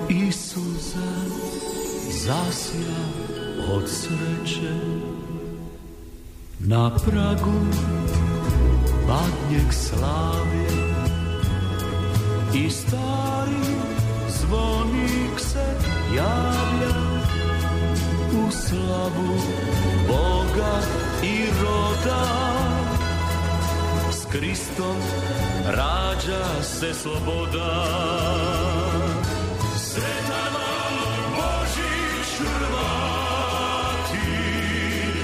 [0.09, 1.29] I suza
[2.29, 2.99] zasja
[3.73, 4.73] od sreće.
[6.59, 7.59] Na pragu
[9.07, 10.78] badnjeg slavlja
[12.53, 13.65] I stari
[14.27, 15.65] zvonik se
[16.15, 16.99] javlja
[18.33, 19.37] U slavu
[20.07, 20.81] Boga
[21.23, 22.25] i roda.
[24.11, 24.95] S Kristom
[25.65, 27.85] rađa se sloboda.
[29.77, 30.93] Sretan vam
[31.35, 33.79] Božić Hrvati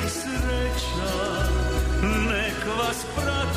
[0.10, 1.16] Sreća
[2.02, 3.55] nek vas prati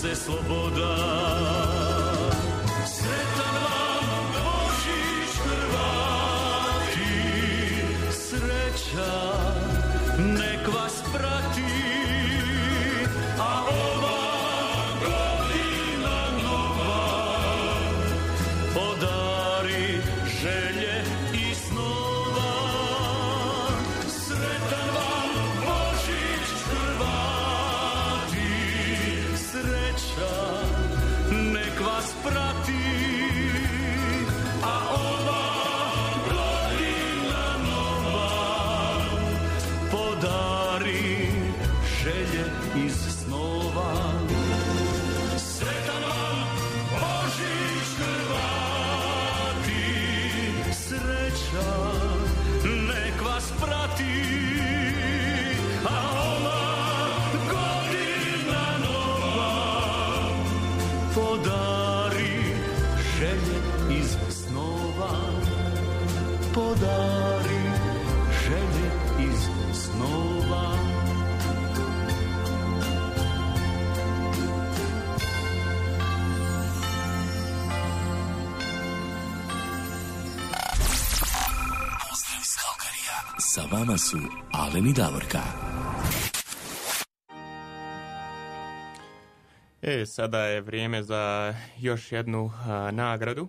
[0.00, 1.39] se sloboda
[32.00, 32.39] nek
[83.80, 84.18] vama su
[84.52, 85.38] Alen i Davorka.
[89.82, 93.48] E, sada je vrijeme za još jednu a, nagradu.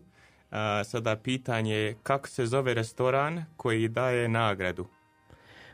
[0.51, 4.87] A, sada pitanje je kako se zove restoran koji daje nagradu?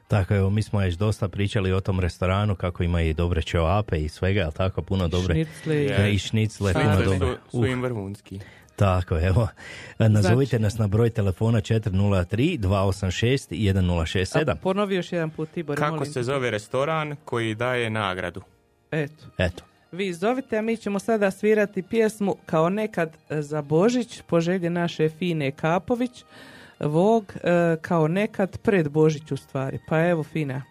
[0.07, 3.97] Tako, evo, mi smo već dosta pričali o tom restoranu, kako ima i dobre ćevape
[3.97, 5.45] i svega, ali tako, puno dobre...
[5.63, 6.13] Šnicle.
[6.13, 7.17] I šnicle, puno dobre.
[7.19, 8.39] su, su Uh, im vrhunski.
[8.77, 9.47] Tako, evo.
[9.99, 14.51] Nazovite Znači- nas na broj telefona 403 286 1067.
[14.51, 18.41] A ponovi još jedan put, Tibor, Kako molim se zove restoran koji daje nagradu?
[18.91, 19.25] Eto.
[19.37, 19.63] Eto.
[19.91, 24.69] Vi zovite, a mi ćemo sada svirati pjesmu kao nekad e, za Božić, po želji
[24.69, 26.23] naše Fine Kapović,
[26.79, 29.79] Vog, e, kao nekad pred Božić u stvari.
[29.87, 30.61] Pa evo Fina.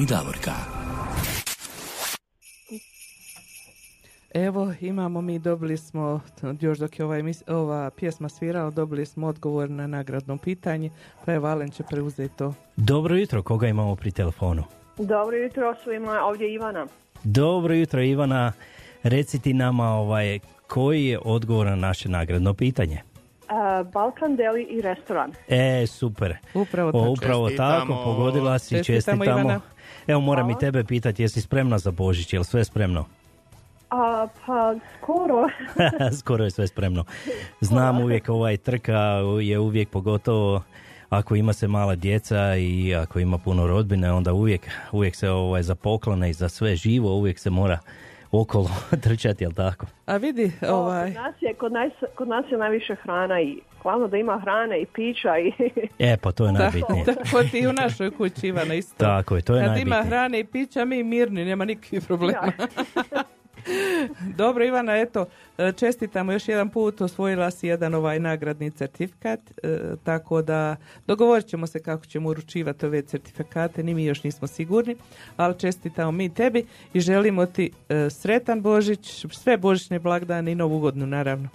[0.00, 0.52] I Davorka.
[4.34, 6.20] Evo, imamo mi, dobili smo,
[6.60, 10.90] još dok je ova, emis- ova pjesma svirala, dobili smo odgovor na nagradno pitanje,
[11.24, 12.54] pa je Valen će preuzeti to.
[12.76, 14.64] Dobro jutro, koga imamo pri telefonu?
[14.98, 16.86] Dobro jutro svima, ovdje je Ivana.
[17.24, 18.52] Dobro jutro Ivana,
[19.02, 23.02] reci ti nama ovaj, koji je odgovor na naše nagradno pitanje?
[23.42, 25.32] Uh, Balkan Deli i restoran.
[25.48, 26.36] E, super.
[26.54, 27.10] Upravo O, tako.
[27.10, 27.94] upravo Čestitamo.
[27.94, 29.60] tako, pogodila si, Čestitamo, čestitamo.
[30.10, 33.04] Evo moram i tebe pitati, jesi spremna za Božić, jel sve spremno?
[33.90, 35.48] A, pa skoro.
[36.20, 37.04] Skoro je sve spremno.
[37.60, 38.98] Znam uvijek ovaj trka
[39.42, 40.62] je uvijek pogotovo
[41.10, 45.62] ako ima se mala djeca i ako ima puno rodbine, onda uvijek, uvijek se ovaj,
[45.62, 47.78] za poklone i za sve živo uvijek se mora
[48.32, 48.68] okolo
[49.02, 49.86] trčati, jel tako?
[50.06, 54.08] A vidi, ovaj, Kod nas, je, kod, nas, kod nas je najviše hrana i glavno
[54.08, 55.52] da ima hrane i pića i
[56.10, 57.04] E, pa to je najbitnije.
[57.04, 58.94] tako ti i u našoj kući Ivana isto.
[58.98, 59.96] Tako je, to je Kad najbitnije.
[59.96, 62.52] ima hrane i pića, mi mirni, nema nikakvih problema.
[64.40, 65.26] Dobro Ivana, eto,
[65.58, 71.46] e, čestitamo još jedan put, osvojila si jedan ovaj nagradni certifikat, e, tako da dogovorit
[71.46, 74.96] ćemo se kako ćemo uručivati ove certifikate, ni mi još nismo sigurni,
[75.36, 80.78] ali čestitamo mi tebi i želimo ti e, sretan Božić, sve božićne blagdane i novu
[80.78, 81.48] godinu naravno.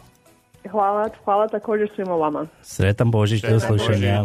[0.71, 2.47] hvala, hvala također svima vama.
[2.61, 4.23] Sretan Božić, do slušanja.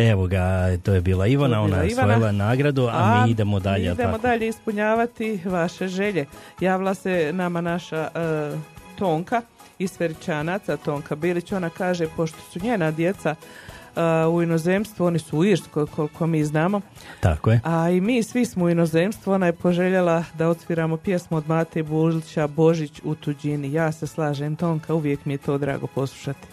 [0.00, 0.42] Evo ga,
[0.76, 2.08] to je bila Ivana, To je bila ona je Ivana.
[2.08, 3.84] osvojila nagradu, a, mi idemo dalje.
[3.84, 4.22] mi idemo tako?
[4.22, 6.26] dalje ispunjavati vaše želje.
[6.60, 8.50] Javila se nama naša e,
[8.96, 9.42] Tonka
[9.78, 11.52] iz Feričanaca, Tonka Bilić.
[11.52, 13.34] Ona kaže, pošto su njena djeca
[13.96, 16.80] e, u inozemstvu, oni su u Irskoj koliko mi znamo,
[17.20, 17.60] Tako je.
[17.64, 19.32] a i mi svi smo u inozemstvu.
[19.32, 23.72] Ona je poželjela da odsviramo pjesmu od Mate Bulića Božić u tuđini.
[23.72, 26.46] Ja se slažem, Tonka, uvijek mi je to drago poslušati.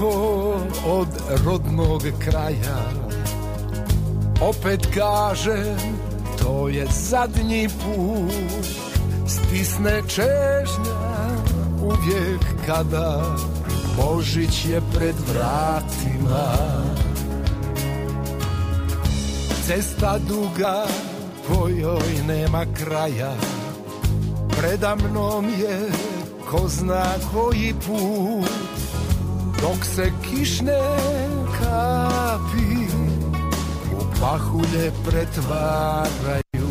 [0.00, 1.08] Daleko od
[1.44, 2.90] rodnog kraja.
[4.40, 5.76] Opet kažem,
[6.42, 8.66] to je zadnji put.
[9.26, 11.28] Stisne čežnja
[11.82, 13.36] uvijek kada
[13.96, 16.52] Božić je pred vratima.
[19.66, 20.86] Cesta duga
[21.48, 23.32] kojoj nema kraja
[24.48, 25.90] Preda mnom je
[26.50, 28.69] ko zna koji put
[29.60, 30.80] Dok se kišne
[31.58, 32.88] kapi
[33.92, 36.70] u pahulje pretvaraju.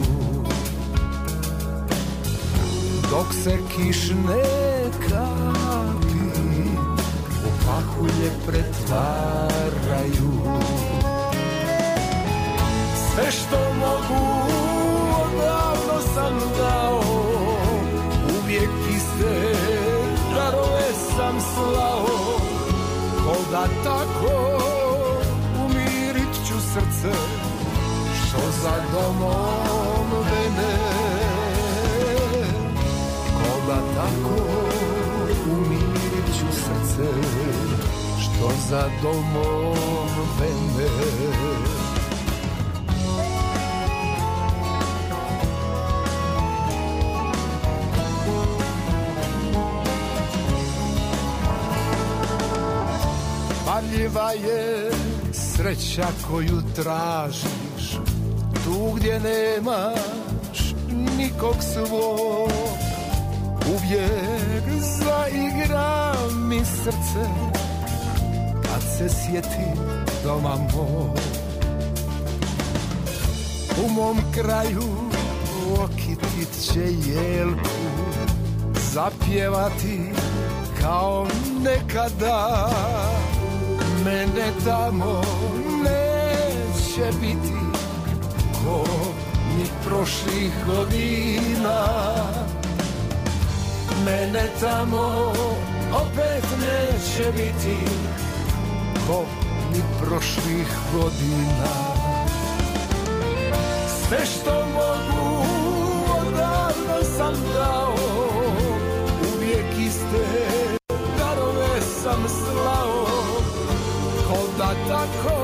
[3.10, 4.44] Dok se kišne
[5.10, 6.22] kapi
[7.46, 10.32] u pahulje pretvaraju.
[12.96, 14.26] Sve što mogu
[15.22, 17.04] odavno sam dao.
[18.44, 19.54] Uvijek iste
[20.36, 22.39] darove sam slao
[23.30, 24.58] Ko da tako
[25.66, 27.14] umirit ću srce
[28.16, 30.74] Što za domom vene
[33.34, 34.42] Ko da tako
[35.52, 37.10] umirit ću srce
[38.20, 40.10] Što za domom
[40.40, 41.89] vene
[53.90, 54.92] Marljiva je
[55.34, 57.98] sreća koju tražiš.
[58.64, 60.74] Tu gdje nemaš
[61.18, 62.52] nikog svog.
[63.68, 67.30] Uvijek zaigra mi srce
[68.64, 69.84] Kad se sjetim
[70.24, 71.22] doma moj.
[73.86, 75.10] U mom kraju
[75.84, 77.70] okitit će jelku
[78.94, 80.12] Zapjevati
[80.82, 81.28] kao
[81.64, 82.70] nekada
[84.06, 85.22] Mene tamo
[85.84, 87.60] neće biti
[88.54, 88.86] Ko
[89.58, 91.86] ni prošlih godina.
[94.06, 95.34] Mene tamo
[95.94, 97.78] opet neće biti
[99.08, 99.26] Ko
[99.74, 102.00] ni prošlih godina.
[103.88, 105.44] Sve što mogu
[106.20, 107.34] odavno sam
[115.00, 115.36] tako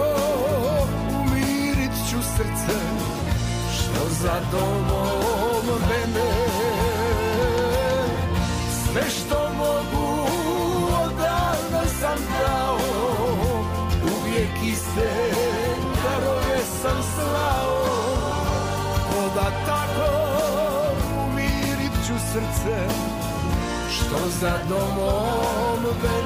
[1.21, 2.79] umirit ću srce
[3.73, 6.31] Što za domom mene.
[8.83, 10.27] Sve što mogu
[11.03, 12.77] odavno sam dao
[14.03, 15.11] Uvijek iste
[16.03, 17.85] darove sam slao.
[19.09, 20.11] Ko da tako
[21.25, 22.87] umirit ću srce
[23.91, 26.24] Što za domom mene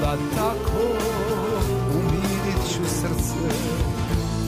[0.00, 0.82] Da tako
[1.90, 3.56] umirit ću srce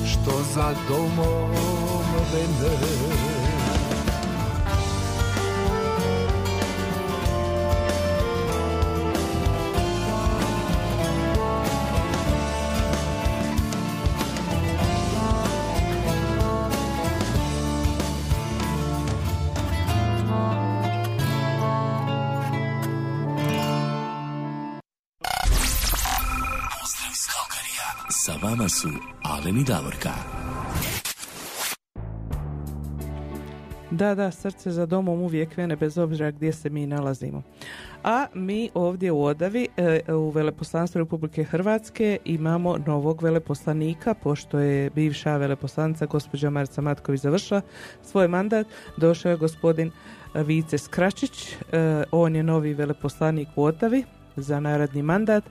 [0.07, 1.51] Što za domom
[2.33, 3.38] mene
[28.21, 28.89] Sa vama su
[29.23, 30.11] Alen i Davorka.
[33.91, 37.43] Da, da, srce za domom uvijek vene bez obzira gdje se mi nalazimo.
[38.05, 44.91] A mi ovdje u Odavi, e, u Veleposlanstvu Republike Hrvatske imamo novog veleposlanika, pošto je
[44.91, 47.61] bivša veleposlanica gospođa Marica Matković završila
[48.03, 48.67] svoj mandat,
[48.97, 49.91] došao je gospodin
[50.35, 54.05] Vice Skračić, e, on je novi veleposlanik u Odavi
[54.37, 55.45] za naredni mandat,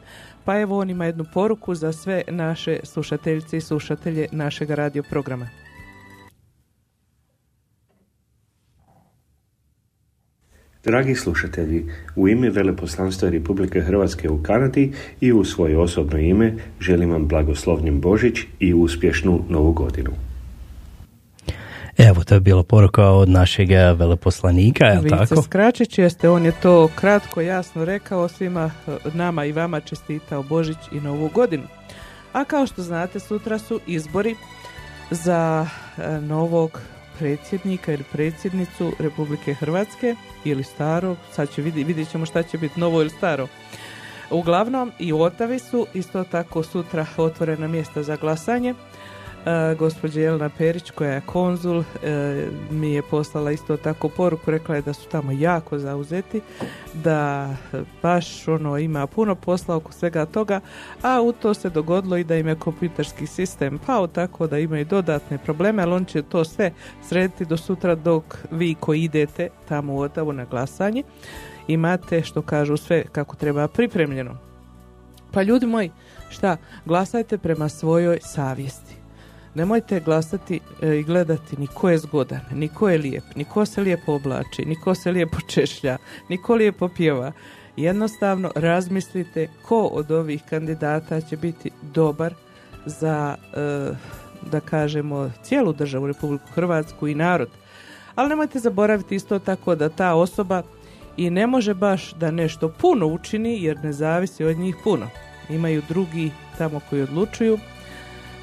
[0.47, 5.49] pa evo on ima jednu poruku za sve naše slušateljice i slušatelje našeg radio programa.
[10.83, 11.85] Dragi slušatelji,
[12.15, 18.01] u ime Veleposlanstva Republike Hrvatske u Kanadi i u svoje osobno ime želim vam blagoslovnjen
[18.01, 20.26] Božić i uspješnu novu godinu.
[21.97, 25.41] Evo, to je bila poruka od našeg veleposlanika, je li tako?
[25.41, 30.77] Skračić jeste, on je to kratko, jasno rekao svima e, nama i vama čestitao Božić
[30.91, 31.63] i Novu godinu.
[32.33, 34.35] A kao što znate, sutra su izbori
[35.11, 35.67] za
[35.97, 36.81] e, novog
[37.19, 42.79] predsjednika ili predsjednicu Republike Hrvatske ili staro, sad će vidi, vidjet ćemo šta će biti
[42.79, 43.47] novo ili staro.
[44.31, 48.73] Uglavnom i u Otavi su isto tako sutra otvorena mjesta za glasanje.
[49.79, 54.81] Gospođa Jelena Perić koja je konzul e, mi je poslala isto tako poruku, rekla je
[54.81, 56.41] da su tamo jako zauzeti,
[56.93, 57.49] da
[58.01, 60.59] baš ono ima puno posla oko svega toga,
[61.01, 64.85] a u to se dogodilo i da im je kompjuterski sistem pao, tako da imaju
[64.85, 66.71] dodatne probleme, ali on će to sve
[67.03, 71.03] srediti do sutra dok vi koji idete tamo u Otavu na glasanje
[71.67, 74.37] imate što kažu sve kako treba pripremljeno.
[75.31, 75.91] Pa ljudi moji,
[76.29, 78.96] šta, glasajte prema svojoj savjesti.
[79.57, 83.65] Nemojte glasati e, i gledati ni ko je zgodan, ni ko je lijep, ni ko
[83.65, 85.97] se lijepo oblači, ni ko se lijepo češlja,
[86.29, 87.31] ni ko lijepo pjeva.
[87.77, 92.33] Jednostavno razmislite ko od ovih kandidata će biti dobar
[92.85, 93.93] za, e,
[94.51, 97.49] da kažemo, cijelu državu Republiku Hrvatsku i narod.
[98.15, 100.63] Ali nemojte zaboraviti isto tako da ta osoba
[101.17, 105.07] i ne može baš da nešto puno učini jer ne zavisi od njih puno.
[105.49, 107.57] Imaju drugi tamo koji odlučuju,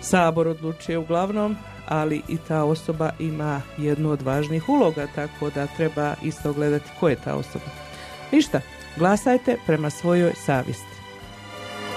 [0.04, 1.56] Sabor odlučuje uglavnom,
[1.88, 7.08] ali i ta osoba ima jednu od važnih uloga, tako da treba isto gledati ko
[7.08, 7.64] je ta osoba.
[8.32, 8.60] Ništa,
[8.96, 10.94] glasajte prema svojoj savjesti.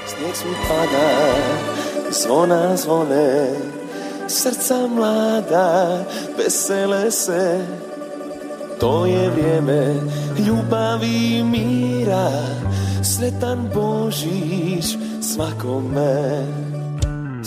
[0.08, 1.34] Snijeg pada,
[2.12, 3.49] zvona zvone,
[4.28, 6.03] srca mlada,
[6.38, 7.66] vesele se.
[8.80, 9.95] To je vrijeme
[10.47, 12.32] ljubavi i mira,
[13.03, 16.45] sretan Božić svakome.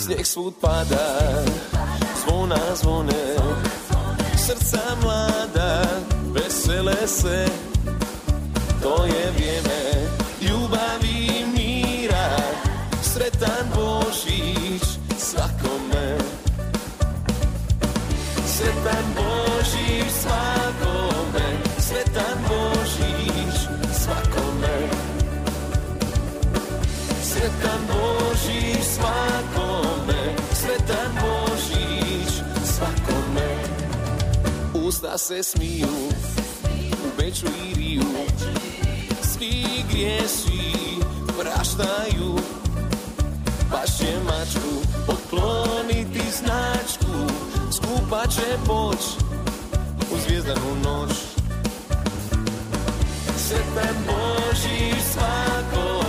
[0.01, 1.45] Snijeg svud pada,
[2.21, 3.35] zvona zvone,
[4.37, 5.83] srca mlada,
[6.33, 7.45] vesele se.
[8.81, 9.81] To je vrijeme
[10.41, 12.29] ljubavi i mira,
[13.03, 14.83] sretan Božić
[15.17, 16.17] svakome.
[18.47, 21.47] Sretan Božić svakome,
[21.79, 23.55] sretan Božić
[23.93, 24.89] svakome.
[27.23, 29.70] Sretan Božić svakome,
[34.91, 35.87] Usta se smiju,
[37.05, 38.03] u Beču i Riju,
[39.21, 40.73] svi grijesi
[41.39, 42.35] praštaju.
[43.71, 44.69] Baš će mačku
[45.07, 47.33] pokloniti značku,
[47.71, 48.97] skupa će poć
[50.13, 51.11] u zvijezdanu noć.
[53.37, 56.00] Sretan Božić svakome,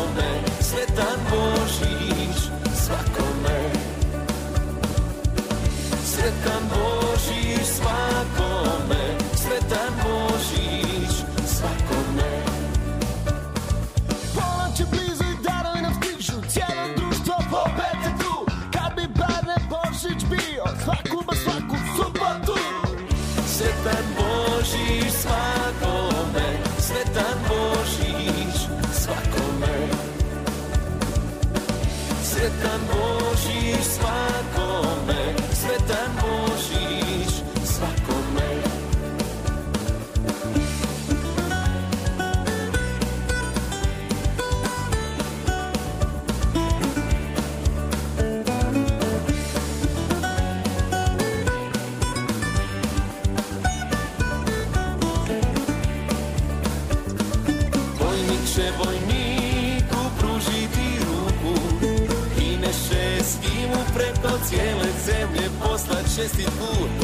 [66.23, 67.02] je suis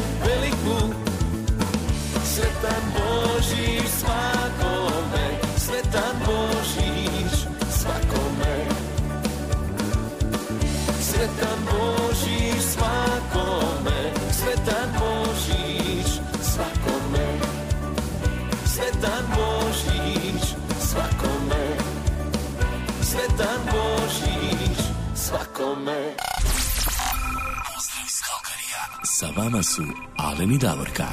[29.39, 29.83] vama su
[30.17, 31.05] Alen i Davorka.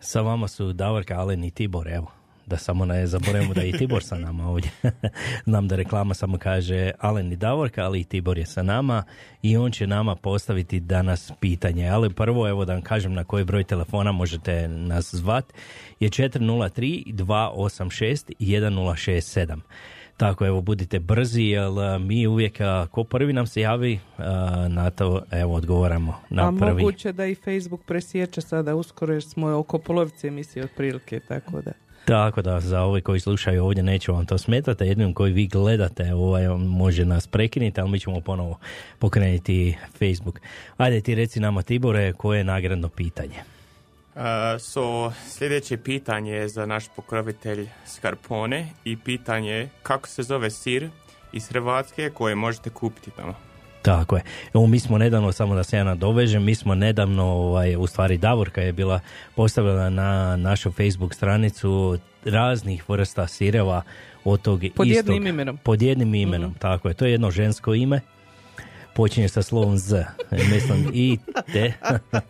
[0.00, 2.06] Sa vama su Davorka, Alen i Tibor, evo.
[2.46, 4.70] Da samo ne zaboravimo da je i Tibor sa nama ovdje.
[5.46, 9.04] Znam da reklama samo kaže Alen i Davorka, ali i Tibor je sa nama
[9.42, 11.88] i on će nama postaviti danas pitanje.
[11.88, 15.52] Ali prvo, evo da vam kažem na koji broj telefona možete nas zvat,
[16.00, 19.60] je 403 286 1067.
[20.16, 22.58] Tako, evo, budite brzi, jer mi uvijek,
[22.90, 23.98] ko prvi nam se javi,
[24.68, 26.82] na to, evo, odgovaramo na A prvi.
[26.82, 31.72] moguće da i Facebook presječe sada uskoro jer smo oko polovice emisije otprilike, tako da.
[32.04, 35.46] Tako da, za ove koji slušaju ovdje neće vam to smetati, a jednim koji vi
[35.46, 38.58] gledate ovaj, može nas prekinuti, ali mi ćemo ponovo
[38.98, 40.40] pokrenuti Facebook.
[40.76, 43.36] Ajde ti reci nama Tibore, koje je nagradno pitanje?
[44.16, 44.22] Uh,
[44.60, 50.88] so, sljedeće pitanje je za naš pokrovitelj Scarpone i pitanje je kako se zove sir
[51.32, 53.34] iz Hrvatske koje možete kupiti tamo.
[53.82, 54.22] Tako je.
[54.54, 58.18] Evo, mi smo nedavno, samo da se ja nadovežem, mi smo nedavno, ovaj, u stvari
[58.18, 59.00] Davorka je bila
[59.34, 63.82] postavila na našu Facebook stranicu raznih vrsta sireva
[64.24, 64.86] od tog Pod istog.
[64.86, 65.56] jednim imenom.
[65.56, 66.94] Pod jednim imenom, tako je.
[66.94, 68.00] To je jedno žensko ime.
[68.96, 70.04] Počinje sa slovom Z.
[70.32, 71.18] Mislim, i
[71.52, 71.72] te.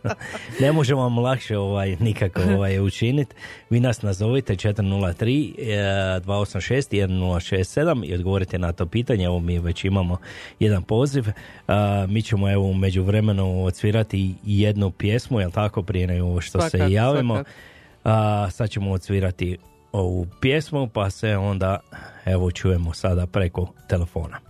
[0.61, 3.35] ne možemo vam lakše ovaj, nikako ovaj, učiniti.
[3.71, 9.25] Vi nas nazovite 403 eh, 286 1067 i odgovorite na to pitanje.
[9.25, 10.19] Evo mi već imamo
[10.61, 11.25] jedan poziv.
[11.69, 16.71] A, mi ćemo evo u međuvremenu odsvirati jednu pjesmu, jel tako, prije nego što se
[16.71, 17.43] Svakako, javimo.
[18.05, 19.59] A, sad ćemo odsvirati
[19.93, 21.81] ovu pjesmu, pa se onda
[22.25, 24.46] evo čujemo sada preko telefona.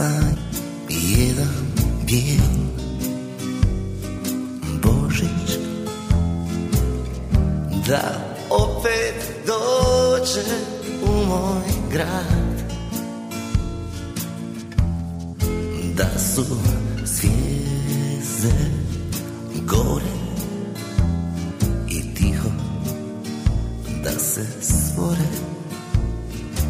[0.00, 0.36] Sam
[0.88, 1.54] jedan
[2.06, 2.52] bijel
[4.82, 5.58] Božić.
[7.88, 10.50] Da opet dođe
[11.02, 12.62] u moj grad.
[15.96, 16.44] Da su
[17.04, 18.54] zvijezde
[19.66, 20.20] gore
[21.88, 22.48] I tiho
[24.04, 25.28] da se stvore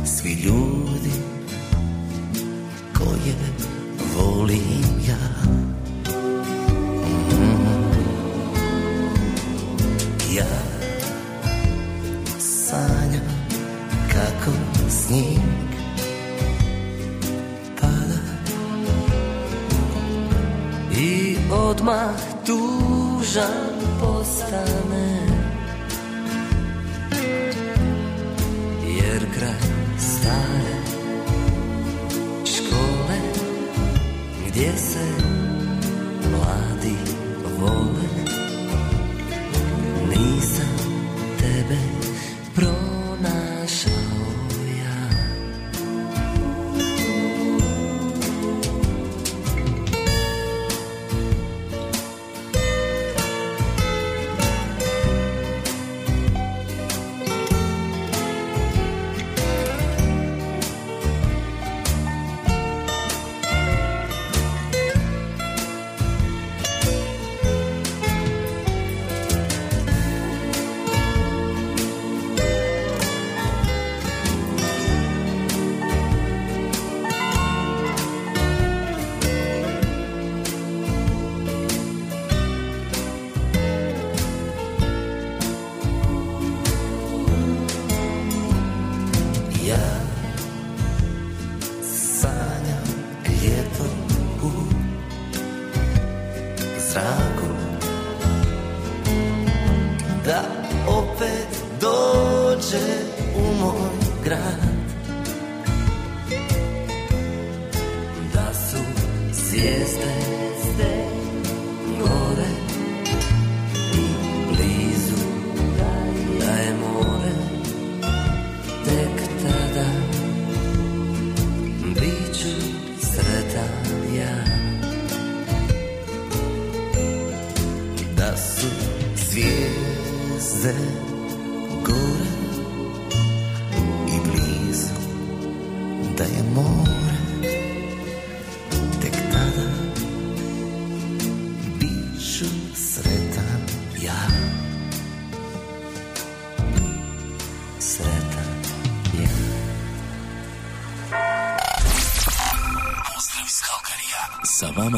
[0.05, 0.80] svi ljudi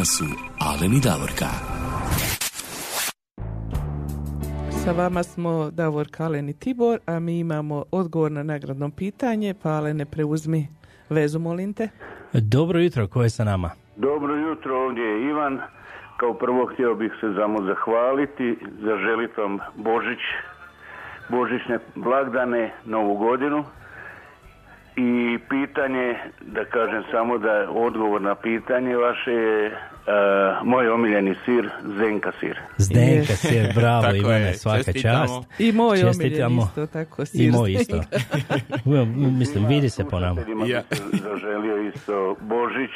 [0.02, 0.24] vama su
[0.70, 1.50] Alen i Davorka.
[4.70, 9.70] Sa vama smo Davor Kalen i Tibor, a mi imamo odgovor na nagradno pitanje, pa
[9.70, 10.68] ale ne preuzmi
[11.10, 11.88] vezu, molim te.
[12.32, 13.70] Dobro jutro, ko je sa nama?
[13.96, 15.60] Dobro jutro, ovdje je Ivan.
[16.16, 20.22] Kao prvo htio bih se samo zahvaliti, zaželiti vam Božić,
[21.28, 23.64] Božićne blagdane, Novu godinu.
[24.96, 29.72] I pitanje, da kažem samo da odgovor na pitanje vaše je e,
[30.64, 32.58] moj omiljeni sir, Zenka sir.
[32.76, 35.26] Zdenka sir, bravo Tako Ivane, je, svaka čestitamo.
[35.26, 35.60] čast.
[35.60, 36.62] I moj omiljen Čestitamo.
[36.62, 38.06] isto tako, I sir moj Zdenka.
[38.84, 39.04] isto.
[39.38, 40.40] Mislim, vidi se po nama.
[40.40, 42.90] Se zaželio isto Božić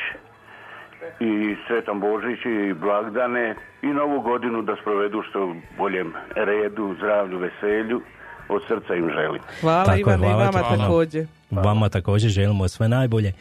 [1.21, 7.39] i sretan Božić i blagdane i novu godinu da sprovedu što u boljem redu, zdravlju,
[7.39, 8.01] veselju.
[8.49, 9.43] Od srca im želim.
[9.61, 10.85] Hvala Tako Ivane i hvala vama ti puno.
[10.85, 11.27] također.
[11.51, 13.33] Vama također želimo sve najbolje.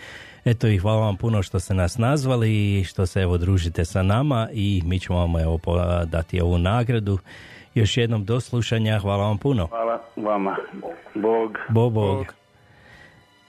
[0.45, 4.03] Eto i hvala vam puno što ste nas nazvali i što se evo družite sa
[4.03, 5.59] nama i mi ćemo vam evo
[6.05, 7.17] dati ovu nagradu.
[7.73, 9.67] Još jednom do slušanja, hvala vam puno.
[9.67, 10.55] Hvala vama.
[11.15, 11.57] Bog.
[11.69, 12.25] Bog, Bog.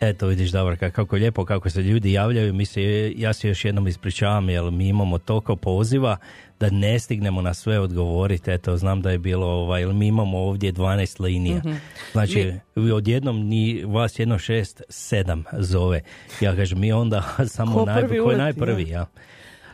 [0.00, 2.54] Eto vidiš Davorka kako lijepo kako se ljudi javljaju.
[2.54, 6.16] Mi se, ja se još jednom ispričavam jer mi imamo toliko poziva
[6.60, 8.50] da ne stignemo na sve odgovoriti.
[8.50, 11.56] Eto znam da je bilo ovaj, mi imamo ovdje 12 linija.
[11.56, 11.72] Mhm.
[12.12, 12.54] znači
[12.94, 16.00] odjednom ni vas jedno šest sedam zove.
[16.40, 17.22] Ja kažem mi onda
[17.56, 19.06] samo Ko najbolji prvi ko je najprvi ja.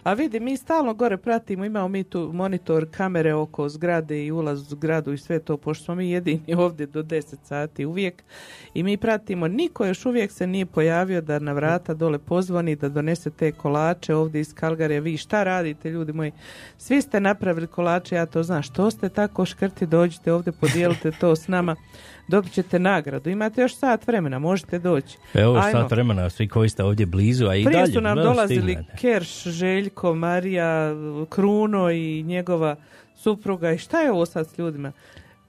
[0.03, 4.61] A vidi, mi stalno gore pratimo, imamo mi tu monitor kamere oko zgrade i ulaz
[4.61, 8.22] u zgradu i sve to, pošto smo mi jedini ovdje do 10 sati uvijek.
[8.74, 12.88] I mi pratimo, niko još uvijek se nije pojavio da na vrata dole pozvoni, da
[12.88, 15.00] donese te kolače ovdje iz Kalgarije.
[15.00, 16.32] Vi šta radite, ljudi moji?
[16.78, 18.62] Svi ste napravili kolače, ja to znam.
[18.62, 21.76] Što ste tako škrti, dođite ovdje, podijelite to s nama.
[22.28, 23.30] Dobit ćete nagradu.
[23.30, 25.18] Imate još sat vremena, možete doći.
[25.34, 25.80] Evo Ajmo.
[25.80, 27.92] sat vremena, svi koji ste ovdje blizu, a i Prije dalje.
[27.92, 28.96] su nam dolazili stignete.
[28.96, 30.92] Kerš, Željko, Marija,
[31.28, 32.76] Kruno i njegova
[33.16, 33.72] supruga.
[33.72, 34.92] I šta je ovo sad s ljudima?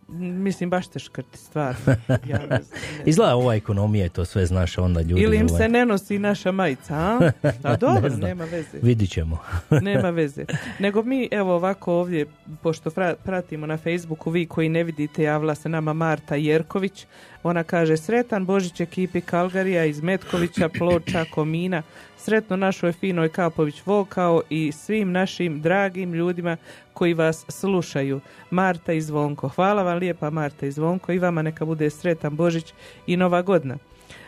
[0.08, 1.95] Mislim, baš te škrti, stvarno.
[2.30, 2.60] Ja ne.
[3.06, 5.22] Izgleda ova ekonomija, to sve znaš onda ljudi.
[5.22, 7.32] Ili im ovaj, se ne nosi naša majica, a?
[7.64, 8.30] A dobro, Ne znam.
[8.30, 8.80] nema veze.
[8.82, 9.38] Vidit ćemo.
[9.82, 10.45] Nema veze.
[10.80, 12.26] Nego mi, evo ovako ovdje,
[12.62, 12.91] pošto
[13.24, 17.06] pratimo na Facebooku, vi koji ne vidite, javila se nama Marta Jerković.
[17.44, 21.84] Ona kaže, sretan Božić ekipi Kalgarija iz Metkovića, Ploča, Komina.
[22.18, 26.58] Sretno našoj finoj Kapović Vokao i svim našim dragim ljudima
[26.94, 28.20] koji vas slušaju.
[28.50, 29.48] Marta i Zvonko.
[29.50, 32.74] Hvala vam lijepa Marta i Zvonko i vama neka bude sretan Božić
[33.08, 33.78] i Nova godina.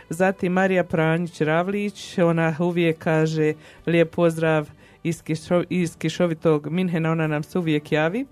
[0.09, 3.53] Zatim Marija Pranjić Ravlić, ona uvijek kaže
[3.88, 4.70] lijep pozdrav
[5.03, 8.26] iz, kišo- iz kišovitog Minhena, ona nam se uvijek javi.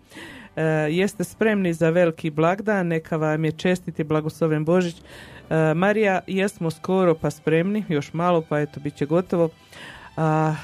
[0.55, 4.95] E, jeste spremni za veliki blagdan, neka vam je čestiti blagosloven Božić.
[5.49, 9.49] E, Marija, jesmo skoro pa spremni, još malo pa eto, bit će gotovo.
[10.17, 10.55] A,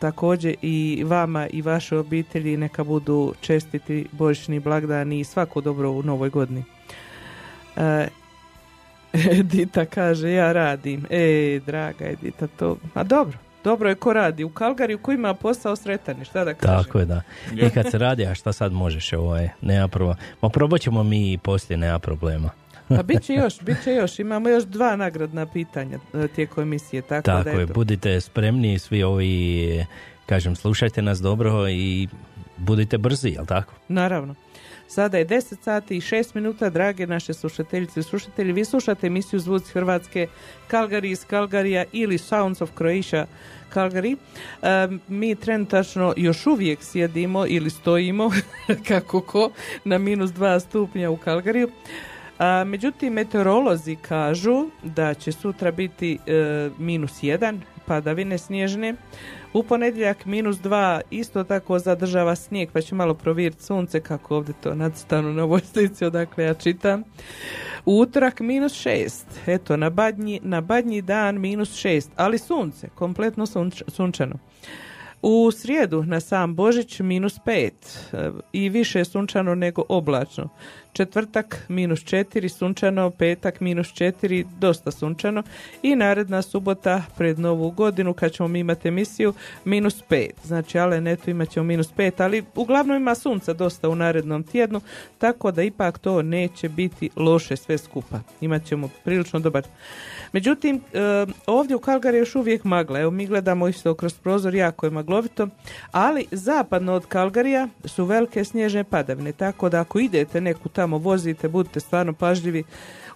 [0.00, 6.02] također i vama i vašoj obitelji neka budu čestiti božićni blagdani i svako dobro u
[6.02, 6.64] novoj godini.
[7.76, 8.08] E,
[9.40, 11.06] Edita kaže, ja radim.
[11.10, 12.76] E, draga Edita, to...
[12.94, 14.44] A dobro, dobro je ko radi.
[14.44, 16.84] U Kalgariju ko ima posao sretan je, šta da kažem.
[16.84, 17.22] Tako je, da.
[17.52, 20.14] I kad se radi, a šta sad možeš, ovaj, nema prvo.
[20.42, 22.50] Ma probat ćemo mi i poslije, nema problema.
[22.88, 24.18] Pa bit će još, bit će još.
[24.18, 27.02] Imamo još dva nagradna pitanja e, tijekom emisije.
[27.02, 27.72] Tako, Tako da je, eto.
[27.74, 29.84] budite spremni, svi ovi,
[30.26, 32.08] kažem, slušajte nas dobro i
[32.56, 33.74] budite brzi, jel tako?
[33.88, 34.34] Naravno.
[34.88, 38.52] Sada je 10 sati i 6 minuta, drage naše slušateljice i slušatelji.
[38.52, 40.26] Vi slušate emisiju Zvuci Hrvatske,
[40.70, 43.26] Calgary iz Calgarija ili Sounds of Croatia
[43.74, 44.16] Calgary.
[44.62, 48.30] E, mi trenutačno još uvijek sjedimo ili stojimo,
[48.88, 49.50] kako ko,
[49.84, 51.68] na minus 2 stupnja u Calgariju.
[52.38, 58.94] A, međutim, meteorolozi kažu da će sutra biti e, minus 1, padavine snježne.
[59.52, 64.54] U ponedjeljak minus 2 isto tako zadržava snijeg, pa će malo provjeriti sunce kako ovdje
[64.62, 67.02] to nadstanu na ovoj slici odakle ja čitam.
[67.86, 73.46] U utorak minus 6, eto na badnji, na badnji dan minus 6, ali sunce, kompletno
[73.46, 74.38] sunč, sunčano.
[75.22, 77.70] U srijedu na sam Božić minus 5
[78.12, 80.48] e, i više sunčano nego oblačno.
[80.92, 85.42] Četvrtak minus 4 sunčano, petak minus 4 dosta sunčano
[85.82, 89.34] i naredna subota pred novu godinu kad ćemo mi imati emisiju
[89.64, 90.30] minus 5.
[90.44, 94.80] Znači ale neto imat ćemo minus 5, ali uglavnom ima sunca dosta u narednom tjednu,
[95.18, 98.20] tako da ipak to neće biti loše sve skupa.
[98.40, 99.62] Imat ćemo prilično dobar
[100.32, 100.80] Međutim,
[101.46, 103.00] ovdje u Kalgari još uvijek magla.
[103.00, 105.48] Evo mi gledamo isto kroz prozor, jako je maglovito,
[105.90, 111.48] ali zapadno od Kalgarija su velike snježne padavine, tako da ako idete neku tamo vozite,
[111.48, 112.64] budite stvarno pažljivi.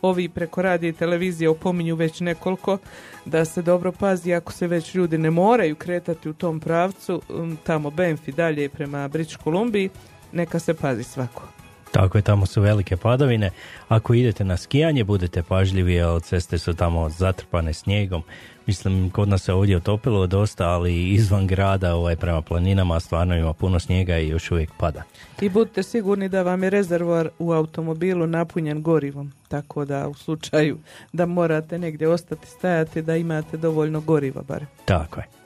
[0.02, 2.78] Ovi preko radija i televizije opominju već nekoliko
[3.24, 7.58] da se dobro pazi ako se već ljudi ne moraju kretati u tom pravcu, um,
[7.64, 9.90] tamo Banff i dalje prema British Kolumbiji,
[10.32, 11.42] neka se pazi svako.
[11.92, 13.50] Tako je, tamo su velike padavine.
[13.88, 18.22] Ako idete na skijanje, budete pažljivi, jer ceste su tamo zatrpane snijegom.
[18.66, 23.52] Mislim, kod nas se ovdje otopilo dosta, ali izvan grada, ovaj, prema planinama, stvarno ima
[23.52, 25.02] puno snijega i još uvijek pada.
[25.40, 30.78] I budite sigurni da vam je rezervoar u automobilu napunjen gorivom, tako da u slučaju
[31.12, 34.64] da morate negdje ostati stajati da imate dovoljno goriva bar.
[34.84, 35.41] Tako je.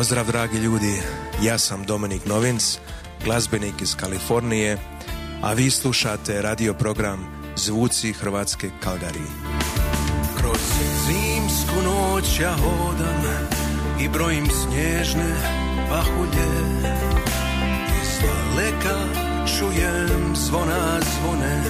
[0.00, 1.02] Pozdrav dragi ljudi,
[1.42, 2.78] ja sam Dominik Novins,
[3.24, 4.78] glazbenik iz Kalifornije,
[5.42, 9.30] a vi slušate radio program Zvuci Hrvatske Kalgarije.
[10.36, 10.60] Kroz
[11.06, 13.24] zimsku noć ja hodam
[14.00, 15.36] i brojim snježne
[15.90, 16.50] pahulje.
[18.02, 18.98] Iz daleka
[19.58, 21.62] čujem zvona zvone,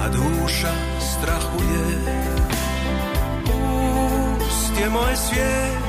[0.00, 0.72] a duša
[1.12, 1.98] strahuje.
[3.44, 5.85] Pust je moj svijet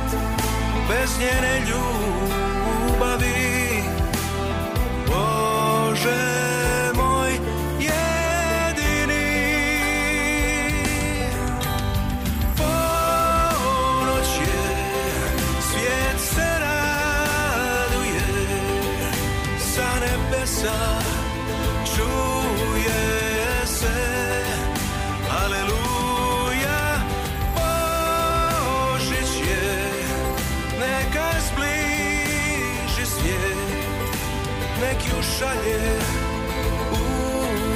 [0.89, 3.33] bez njene ljubavi.
[5.07, 6.23] Bože
[6.95, 7.31] moj
[7.79, 9.27] jedini.
[12.57, 14.63] Ponoć je,
[15.61, 18.27] svijet se raduje
[19.59, 20.96] Sa nebesa
[35.39, 35.99] šalje
[36.91, 36.97] u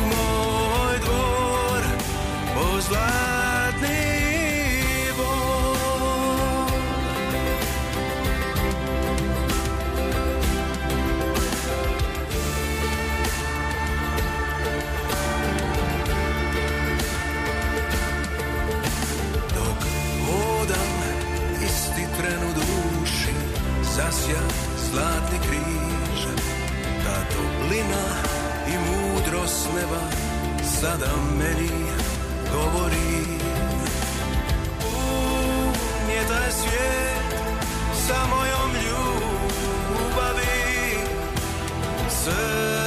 [0.06, 1.84] moj dvor
[2.54, 4.12] Po zlatni
[19.56, 19.84] Dok
[20.26, 20.98] hodam
[21.66, 23.34] isti tren u duši
[23.96, 24.42] Zasja
[24.92, 25.31] zlatni
[29.52, 30.02] mudrost neba
[30.64, 31.70] Sada meni
[32.52, 33.26] govori.
[34.80, 37.36] Pun je taj svijet
[38.08, 40.22] sa mojom ljubavi
[42.10, 42.81] Srce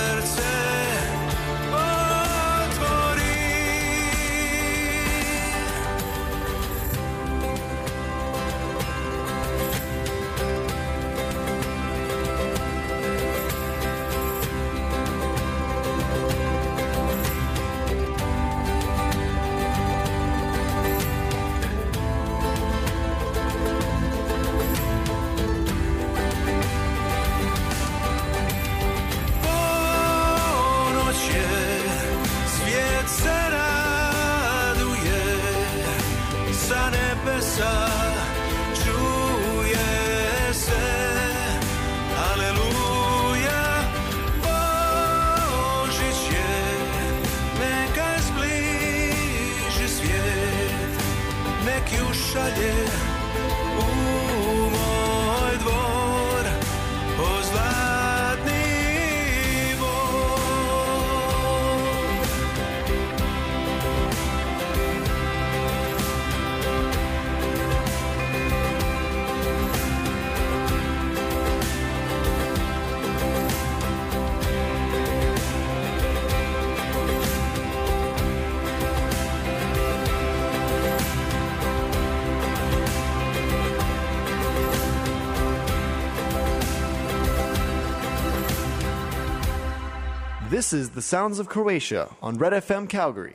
[90.64, 93.32] This is the sounds of Croatia on Red FM Calgary.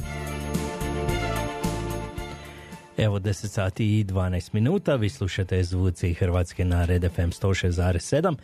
[2.97, 8.35] Evo 10 sati i 12 minuta, vi slušate zvuci Hrvatske na Red FM 106.7.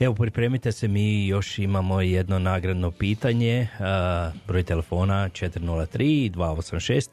[0.00, 7.08] Evo pripremite se, mi još imamo jedno nagradno pitanje, a, broj telefona 403 286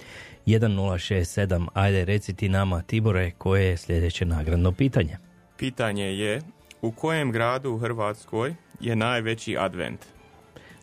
[0.45, 1.67] 1067.
[1.73, 5.17] Ajde reci ti nama Tibore koje je sljedeće nagradno pitanje.
[5.57, 6.41] Pitanje je
[6.81, 10.14] u kojem gradu u Hrvatskoj je najveći advent?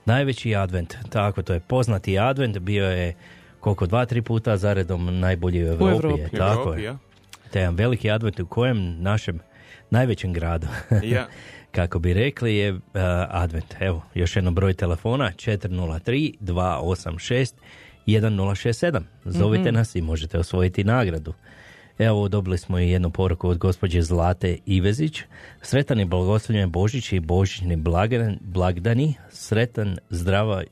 [0.05, 3.15] Najveći advent, tako to je poznati advent, bio je
[3.61, 5.85] koliko dva, tri puta zaredom najbolji u Europi.
[5.97, 6.21] Europi.
[6.21, 6.85] je, tako Europi, je.
[6.85, 6.99] ja.
[7.51, 9.39] Te jedan veliki advent u kojem našem
[9.91, 10.67] najvećem gradu,
[11.05, 11.27] Ja.
[11.73, 12.81] kako bi rekli, je uh,
[13.29, 13.75] advent.
[13.81, 17.53] Evo, još jedno broj telefona, 403 286
[18.07, 19.01] 1067.
[19.25, 19.75] Zovite Mhm.
[19.75, 21.35] nas i možete osvojiti nagradu.
[22.03, 25.23] Evo, dobili smo i jednu poruku od gospođe Zlate Ivezić.
[25.63, 29.15] Sretan i blagoslovljen Božić i Božićni blagdan- blagdani.
[29.31, 30.63] Sretan, zdrava,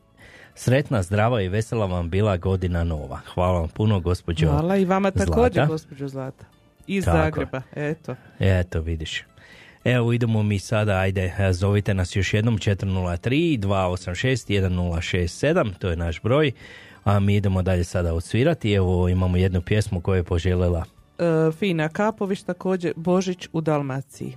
[0.55, 3.21] sretna, zdrava i vesela vam bila godina nova.
[3.35, 5.67] Hvala vam puno, gospođo Hvala i vama također, Zlata.
[5.67, 6.45] gospođo Zlata.
[6.87, 7.17] Iz Tako.
[7.19, 8.15] Zagreba, eto.
[8.39, 9.25] Eto, vidiš.
[9.85, 16.23] Evo, idemo mi sada, ajde, zovite nas još jednom 403 286 1067, to je naš
[16.23, 16.53] broj,
[17.05, 18.73] a mi idemo dalje sada odsvirati.
[18.73, 20.85] Evo, imamo jednu pjesmu koju je poželjela
[21.59, 24.37] Fina Kapović također, Božić u Dalmaciji.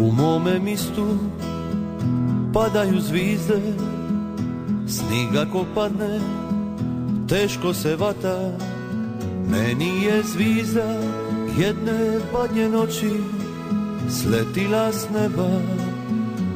[0.00, 1.18] U mome mistu
[2.54, 3.60] padaju zvizde
[4.88, 6.20] Sniga ko padne,
[7.28, 8.52] teško se vata
[9.50, 11.00] Meni je zvizda
[11.58, 13.10] jedne badnje noći
[14.10, 15.60] Sletila s neba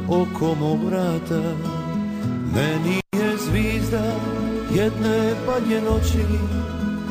[0.09, 1.43] oko mog vrata.
[2.55, 4.13] Meni je zvizda
[4.75, 6.25] jedne badnje noći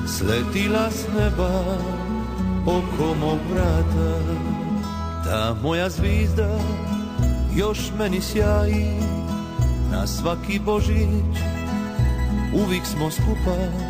[0.08, 1.78] Sletila s neba
[2.66, 4.20] oko mog vrata.
[5.26, 6.60] Ta moja zvizda
[7.56, 8.86] još meni sjaji
[9.92, 11.40] Na svaki Božić
[12.54, 13.89] uvijek smo skupa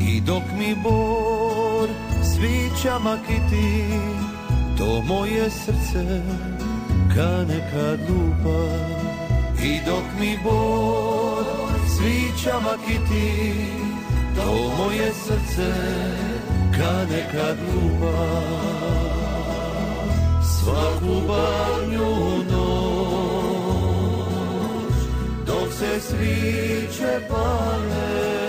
[0.00, 1.88] I dok mi bor
[2.22, 3.84] svića makiti
[4.78, 6.22] To moje srce
[7.14, 8.64] ka nekad lupa.
[9.62, 11.44] I dok mi bor
[11.96, 13.54] svića makiti
[14.36, 15.72] To moje srce
[16.76, 18.30] ka nekad lupa.
[20.42, 23.40] Svaku badnju noć
[25.46, 28.39] Dok se sviće pale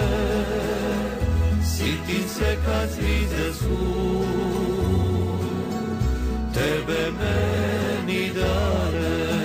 [2.12, 4.26] Se kad zvizde su
[6.54, 9.42] Tebe meni dare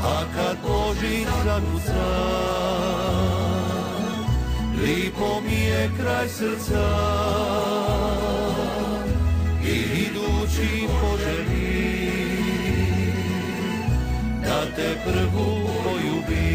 [0.00, 2.08] A kad Božić zakuca
[4.82, 6.88] Lipo mi je kraj srca
[9.64, 11.98] i idući poželi
[14.42, 16.47] da te prvu poljubi.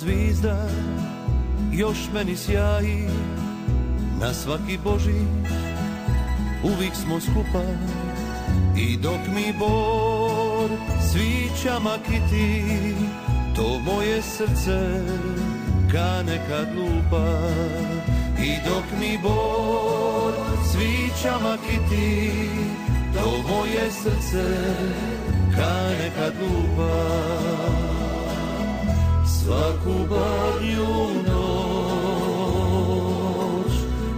[0.00, 0.68] Zvizda
[1.72, 3.08] još meni sjaji
[4.20, 5.28] na svaki Božić
[6.62, 7.62] uvijek smo skupa
[8.76, 10.70] i dok mi bor
[11.12, 12.64] svića makiti,
[13.56, 15.02] to moje srce
[15.92, 17.26] ka nekad lupa.
[18.42, 20.32] I dok mi bor
[20.72, 22.30] svića makiti,
[23.14, 24.44] to moje srce
[25.56, 27.97] ka nekad lupa.
[29.48, 30.92] Svaku badnju
[31.26, 32.52] noć,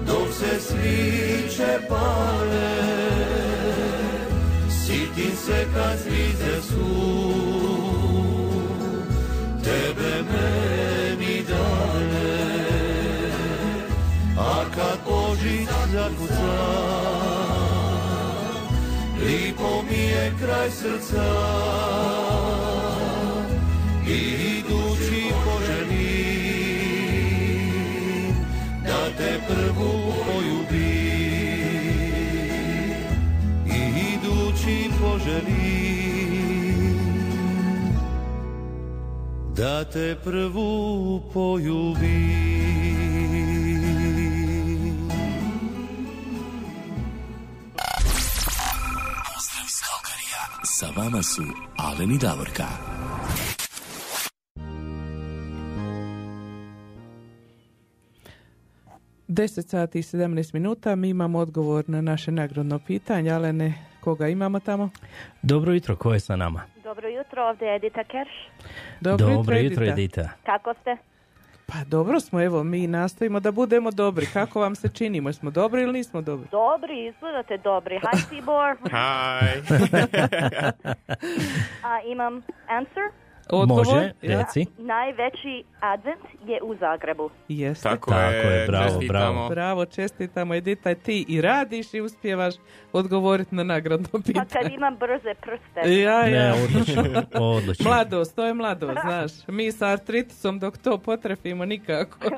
[0.06, 2.80] dok se sviće pale,
[5.16, 6.90] i se kad zvize su
[9.64, 12.40] tebe meni dane.
[14.38, 16.58] A kad Božić zakuca
[19.24, 22.29] lipo mi je kraj srca
[29.80, 30.80] te prvu poljubim
[33.66, 33.80] i
[34.14, 36.50] idući poželim
[39.56, 42.60] da te prvu poljubim
[49.26, 50.42] Pozdrav iz Kalkarija.
[50.64, 51.42] Sa vama su
[51.76, 52.99] Alen i Davorka.
[59.32, 64.28] Deset sati i 17 minuta, mi imamo odgovor na naše nagradno pitanje, ale ne koga
[64.28, 64.90] imamo tamo?
[65.42, 66.62] Dobro jutro, ko je sa nama?
[66.84, 68.32] Dobro jutro, ovdje je Edita Kerš.
[69.00, 70.20] Dobro, Dobro jutro, jutro, Edita.
[70.20, 70.30] Edita.
[70.46, 70.96] Kako ste?
[71.66, 74.26] Pa dobro smo, evo, mi nastojimo da budemo dobri.
[74.32, 75.32] Kako vam se činimo?
[75.32, 76.48] Smo dobri ili nismo dobri?
[76.50, 77.98] Dobri, izgledate dobri.
[77.98, 78.76] Hi, Tibor.
[78.76, 79.74] Hi.
[81.90, 83.29] A, imam answer.
[83.52, 83.86] Odgovor?
[83.86, 84.66] Može, reci.
[84.78, 87.30] Najveći advent je u Zagrebu.
[87.48, 87.88] Jeste.
[87.88, 89.32] Tako, Tako je, je, bravo, čestitamo.
[89.32, 89.48] bravo.
[89.48, 92.54] Bravo, čestitamo Edita, ti i radiš i uspijevaš
[92.92, 94.46] odgovoriti na nagradno Pa pitanje.
[94.52, 96.00] kad imam brze prste.
[96.00, 96.54] Ja, ja.
[96.54, 97.04] Ne, odlično,
[97.34, 97.90] odlično.
[97.90, 99.32] Mladost, to je mladost, znaš.
[99.48, 102.18] Mi sa artritisom dok to potrefimo nikako.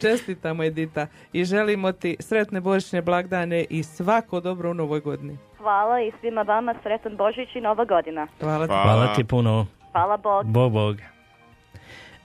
[0.00, 5.38] Čestitamo Edita i želimo ti sretne božićne blagdane i svako dobro u novoj godini.
[5.62, 8.26] Hvala i svima vama sretan Božić i Nova godina.
[8.40, 8.72] Hvala ti.
[8.72, 9.66] Hvala ti puno.
[9.92, 10.46] Hvala Bog.
[10.46, 10.96] Bog, bog.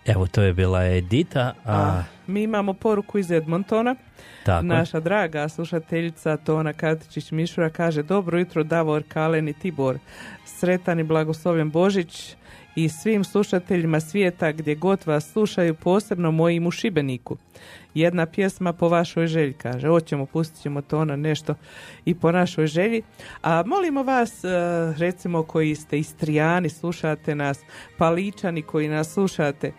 [0.06, 3.96] Evo, to je bila Edita, a Mi imamo poruku iz Edmontona.
[4.46, 4.66] tako.
[4.66, 9.98] Naša draga slušateljica Tona Katičić Mišura kaže Dobro jutro Davor, Kalen i Tibor.
[10.46, 12.36] Sretan i blagoslovljen Božić
[12.78, 17.38] i svim slušateljima svijeta gdje god vas slušaju, posebno mojim u Šibeniku.
[17.94, 19.88] Jedna pjesma po vašoj želji, kaže.
[19.88, 21.56] Hoćemo, pustit ćemo to na nešto
[22.06, 23.02] i po našoj želji.
[23.42, 24.48] A molimo vas, e,
[24.98, 27.60] recimo koji ste istrijani, slušate nas,
[27.98, 29.72] paličani koji nas slušate,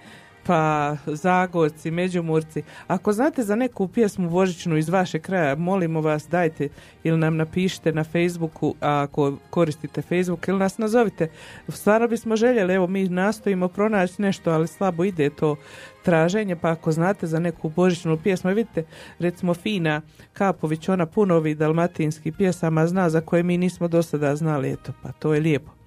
[0.48, 2.62] pa Zagorci, Međumurci.
[2.86, 6.68] Ako znate za neku pjesmu božićnu iz vašeg kraja, molimo vas dajte
[7.04, 11.28] ili nam napišite na Facebooku, ako koristite Facebook ili nas nazovite.
[11.68, 15.56] Stvarno bismo željeli, evo mi nastojimo pronaći nešto, ali slabo ide to
[16.02, 18.84] traženje, pa ako znate za neku božićnu pjesmu, vidite,
[19.18, 20.00] recimo Fina
[20.32, 24.92] Kapović, ona puno ovih dalmatinskih pjesama zna za koje mi nismo do sada znali, eto,
[25.02, 25.77] pa to je lijepo.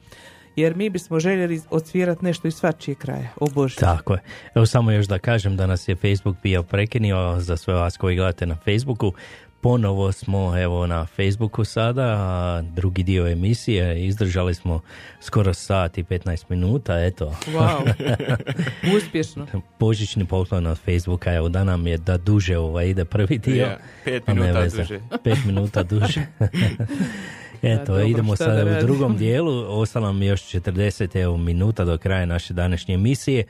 [0.62, 3.76] Jer mi bismo željeli odsvirati nešto iz svačijeg kraja, o Bože.
[3.76, 4.20] Tako je.
[4.56, 8.16] Evo samo još da kažem da nas je Facebook bio prekinio za sve vas koji
[8.16, 9.14] gledate na Facebooku.
[9.62, 14.82] Ponovo smo evo na Facebooku sada, a drugi dio emisije, izdržali smo
[15.20, 17.36] skoro sat i 15 minuta, eto.
[17.48, 17.94] Wow.
[18.98, 19.48] Uspješno.
[19.80, 23.66] Božićni poklon od Facebooka, evo da nam je da duže ovaj ide prvi dio.
[23.66, 25.00] Je, pet minuta duže.
[25.24, 26.22] Pet minuta duže.
[27.62, 32.26] Eto, dobro, idemo sada u drugom dijelu, ostalo nam još 40 evo, minuta do kraja
[32.26, 33.44] naše današnje emisije.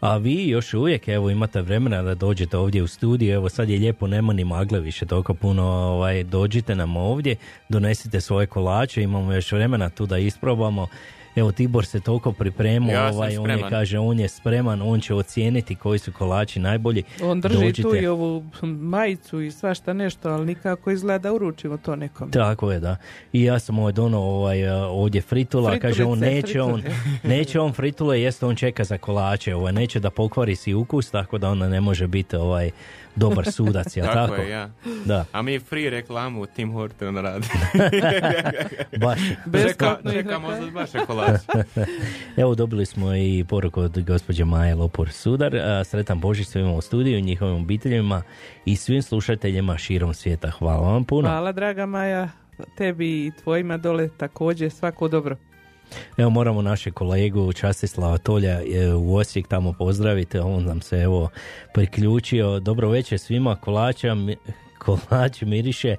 [0.00, 3.78] A vi još uvijek evo imate vremena da dođete ovdje u studiju, evo sad je
[3.78, 7.36] lijepo, nema ni magle više toliko puno, ovaj, dođite nam ovdje,
[7.68, 10.88] donesite svoje kolače, imamo još vremena tu da isprobamo.
[11.36, 15.14] Evo Tibor se toliko pripremao, Ja ovaj, on je kaže, on je spreman, on će
[15.14, 17.02] ocijeniti koji su kolači najbolji.
[17.22, 17.82] On drži Dođite.
[17.82, 22.30] tu i ovu majicu i svašta nešto, ali nikako izgleda da uručimo to nekom.
[22.30, 22.96] Tako je, da.
[23.32, 26.82] I ja sam ovaj dono ovaj, ovdje fritula, kaže on Fritulice, neće on,
[27.22, 31.38] neće on fritule, jest on čeka za kolače, ovaj, neće da pokvari si ukus, tako
[31.38, 32.70] da onda ne može biti ovaj
[33.18, 34.34] dobar sudac, jel Tako tako?
[34.42, 34.70] je, ja.
[35.04, 37.46] Da, A mi free reklamu Tim Horton radi.
[39.02, 39.18] baš.
[40.12, 40.48] Čekamo
[40.92, 41.44] za kolače.
[42.36, 45.52] Evo dobili smo i poruku od gospođe Maje Lopor Sudar.
[45.84, 48.22] Sretan Božić svima u studiju, njihovim obiteljima
[48.64, 50.50] i svim slušateljima širom svijeta.
[50.50, 51.28] Hvala vam puno.
[51.28, 52.28] Hvala draga Maja,
[52.76, 55.36] tebi i tvojima dole također svako dobro.
[56.16, 61.28] Evo moramo naše kolegu Častislava Tolja e, u Osijek tamo pozdraviti, on nam se evo
[61.74, 62.60] priključio.
[62.60, 64.16] Dobro večer svima, kolača,
[64.78, 65.96] kolač miriše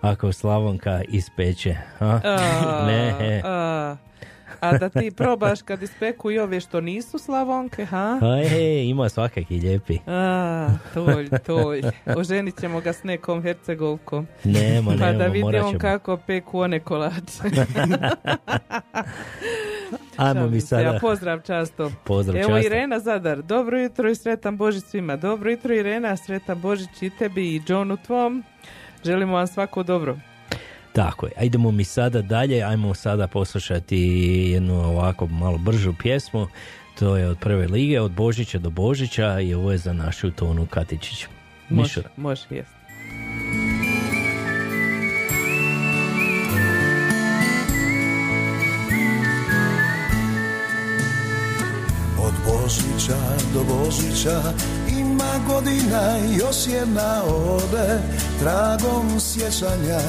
[0.00, 1.76] ako Slavonka ispeče.
[2.00, 2.20] A?
[2.24, 3.96] A, ne, a,
[4.60, 8.18] a da ti probaš kad ispeku i ove što nisu slavonke, ha?
[8.22, 9.98] Aj, ima svakaki lijepi.
[10.06, 11.82] A, tolj, tolj.
[12.16, 14.26] Oženit ćemo ga s nekom hercegovkom.
[14.44, 15.80] Nema, Pa nema, da vidi morat on ćemo.
[15.80, 17.42] kako peku one kolače.
[20.16, 20.82] Ajmo mi sada.
[20.82, 21.90] Ja pozdrav často.
[22.04, 22.66] Pozdrav Evo často.
[22.66, 23.42] Irena Zadar.
[23.42, 25.16] Dobro jutro i sretan Božić svima.
[25.16, 28.44] Dobro jutro Irena, sretan Božić i tebi i Johnu tvom.
[29.04, 30.16] Želimo vam svako dobro.
[30.92, 31.32] Tako je.
[31.36, 33.98] A idemo mi sada dalje, ajmo sada poslušati
[34.52, 36.46] jednu ovako malo bržu pjesmu.
[36.98, 40.66] To je od prve lige, od Božića do Božića i ovo je za našu Tonu
[40.66, 41.26] Katičić.
[41.68, 42.70] Može, može, jest.
[52.18, 53.18] Od Božića
[53.54, 54.42] do Božića
[54.98, 57.98] ima godina još jedna ode
[58.40, 60.00] tragom sjećanja.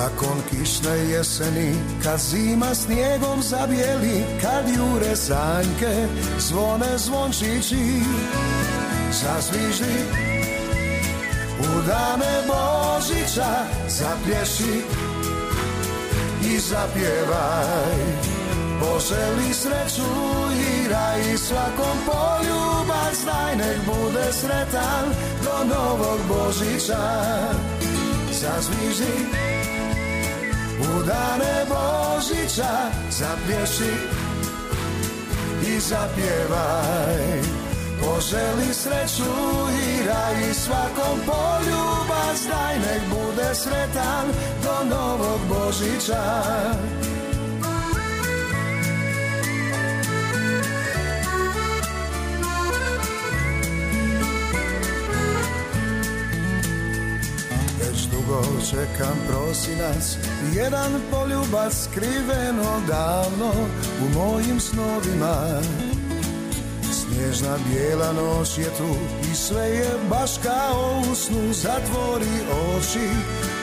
[0.00, 6.06] Nakon kišne jeseni, kad zima snijegom zabijeli, kad jure sanjke,
[6.38, 8.02] zvone zvončići,
[9.12, 9.98] zazviždi.
[11.60, 14.82] U dane Božića zapješi
[16.44, 18.34] i zapjevaj.
[18.80, 20.10] Poželi sreću
[20.52, 25.04] i raj svakom poljubac daj nek bude sretan
[25.44, 27.24] do novog Božića
[28.40, 29.14] Zazviži
[30.80, 33.94] u dane Božića zapješi
[35.66, 37.40] i zapjevaj.
[38.00, 39.32] Poželi sreću
[39.86, 44.26] i raj svakom poljubac daj nek bude sretan
[44.64, 46.42] do novog Božića
[58.70, 60.16] čekam prosinac
[60.54, 63.52] Jedan poljubac skriveno davno
[64.04, 65.60] U mojim snovima.
[66.92, 68.96] Snježna bijela noć je tu
[69.32, 71.52] I sve je baš kao u snu.
[71.52, 72.36] Zatvori
[72.76, 73.08] oči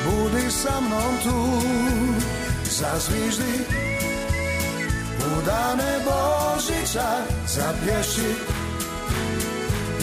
[0.06, 1.68] Budi sa mnom tu.
[2.70, 3.66] Zazviždi
[5.18, 7.10] U dane Božića
[7.48, 8.34] Zapješi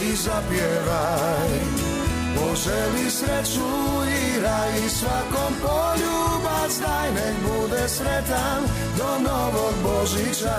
[0.02, 1.77] I zapjevaj
[2.36, 3.70] Poželi sreću
[4.08, 8.62] i raj svakom poljubac daj nek bude sretan
[8.98, 10.56] do novog Božića.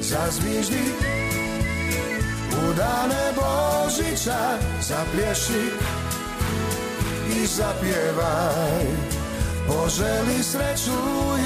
[0.00, 0.84] Zazviždi
[2.52, 5.70] u dane Božića Zaplješi
[7.36, 8.86] i zapjevaj.
[9.66, 11.00] Poželi sreću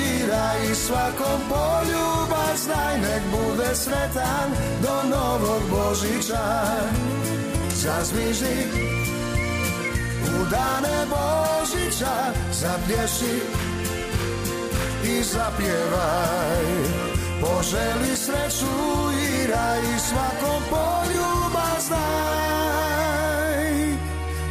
[0.05, 4.51] i raj svakom poljubac daj nek bude sretan
[4.82, 6.66] do novog Božića
[7.86, 8.66] Zazviždi
[10.22, 13.40] u dane Božića zapješi
[15.04, 16.66] i zapjevaj.
[17.40, 18.76] Poželi sreću
[19.12, 23.66] i raj svakom poljubac daj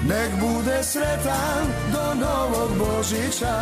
[0.08, 3.56] Nek bude sretan do novog Božića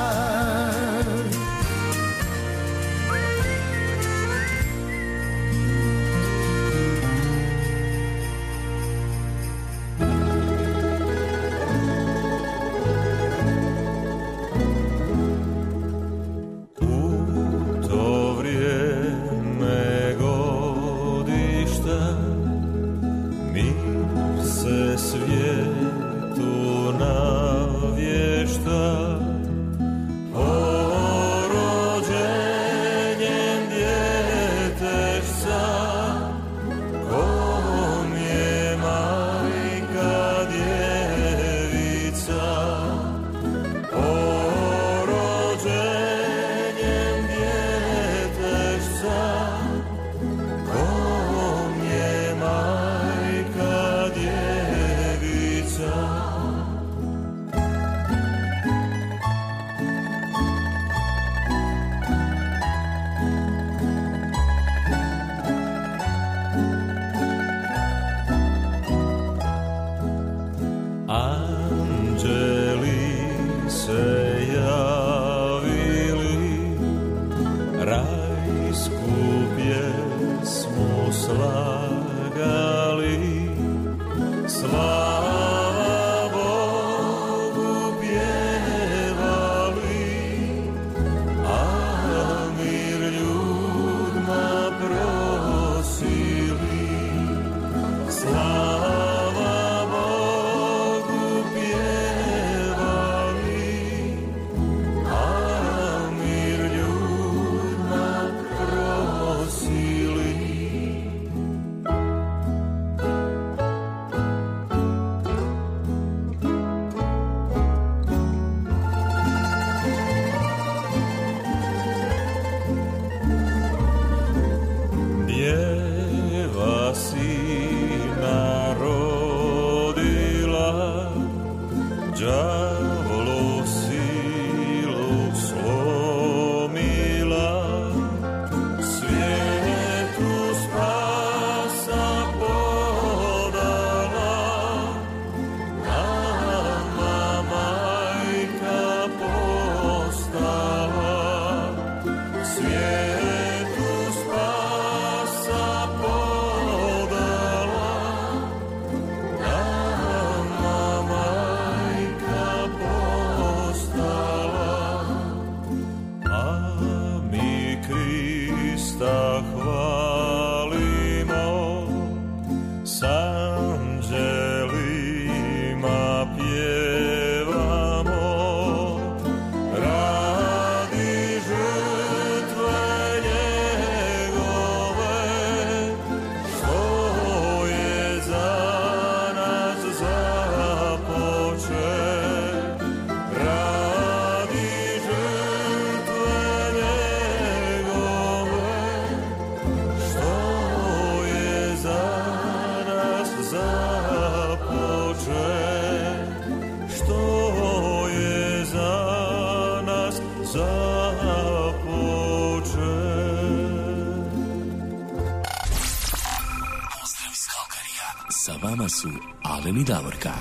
[219.03, 219.09] su
[219.43, 220.31] Alen i Davorka.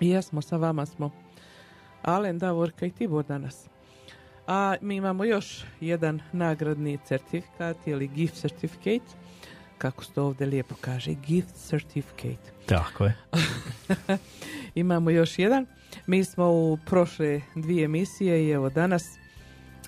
[0.00, 1.10] I jesmo, sa vama smo.
[2.02, 3.66] Alen, Davorka i Tibor danas.
[4.46, 9.16] A mi imamo još jedan nagradni certifikat ili gift certificate.
[9.78, 12.52] Kako se to ovdje lijepo kaže, gift certificate.
[12.66, 13.16] Tako je.
[14.74, 15.66] Imamo još jedan.
[16.06, 19.04] Mi smo u prošle dvije emisije i evo danas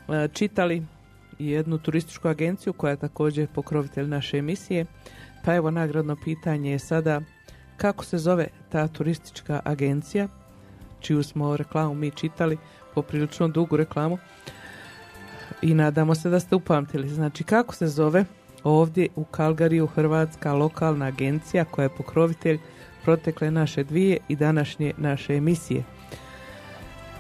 [0.09, 0.82] e, čitali
[1.48, 4.86] jednu turističku agenciju koja je također pokrovitelj naše emisije.
[5.44, 7.20] Pa evo nagradno pitanje je sada
[7.77, 10.28] kako se zove ta turistička agencija
[11.02, 12.59] čiju smo reklamu mi čitali,
[12.94, 14.19] poprilično dugu reklamu
[15.62, 17.09] i nadamo se da ste upamtili.
[17.09, 18.24] Znači kako se zove
[18.64, 22.59] ovdje u Kalgariju Hrvatska lokalna agencija koja je pokrovitelj
[23.05, 25.82] protekle naše dvije i današnje naše emisije.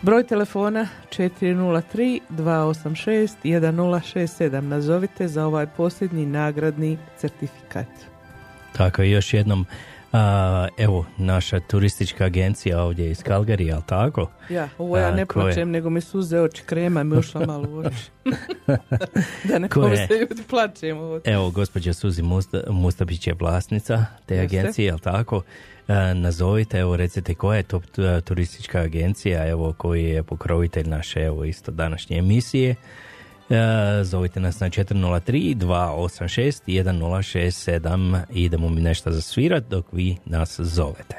[0.02, 4.60] Broj telefona 403 286 1067.
[4.60, 7.86] Nazovite za ovaj posljednji nagradni certifikat.
[8.72, 9.66] Tako je, još jednom,
[10.12, 14.30] a, evo, naša turistička agencija ovdje iz Kalgarija, jel tako?
[14.50, 15.44] Ja, ovo ja ne A, ko je?
[15.44, 18.10] plačem, nego mi suze oči krema mi ušla malo u oči.
[19.48, 19.84] da ne Ko je?
[19.86, 21.20] pomisle ljudi plačem ovo.
[21.24, 24.58] Evo, gospođa Suzi Musta, Mustapić je vlasnica te Jeste.
[24.58, 25.42] agencije, jel tako?
[25.88, 31.20] E, nazovite, evo recite koja je to t- turistička agencija, evo koji je pokrovitelj naše,
[31.20, 32.74] evo isto današnje emisije.
[33.50, 40.60] E, zovite nas na 403 286 1067 i idemo mi nešto zasvirat dok vi nas
[40.60, 41.16] zovete.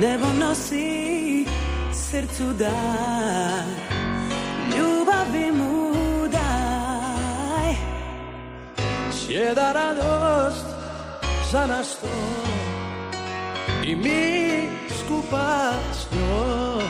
[0.00, 0.97] Nebo nosi
[2.10, 3.64] srcu dar
[4.72, 5.74] Ljubavi mu
[6.36, 7.74] daj
[9.12, 10.66] Sjeda radost
[11.52, 12.08] za nas to
[13.84, 14.68] I mi
[14.98, 16.82] skupa s njom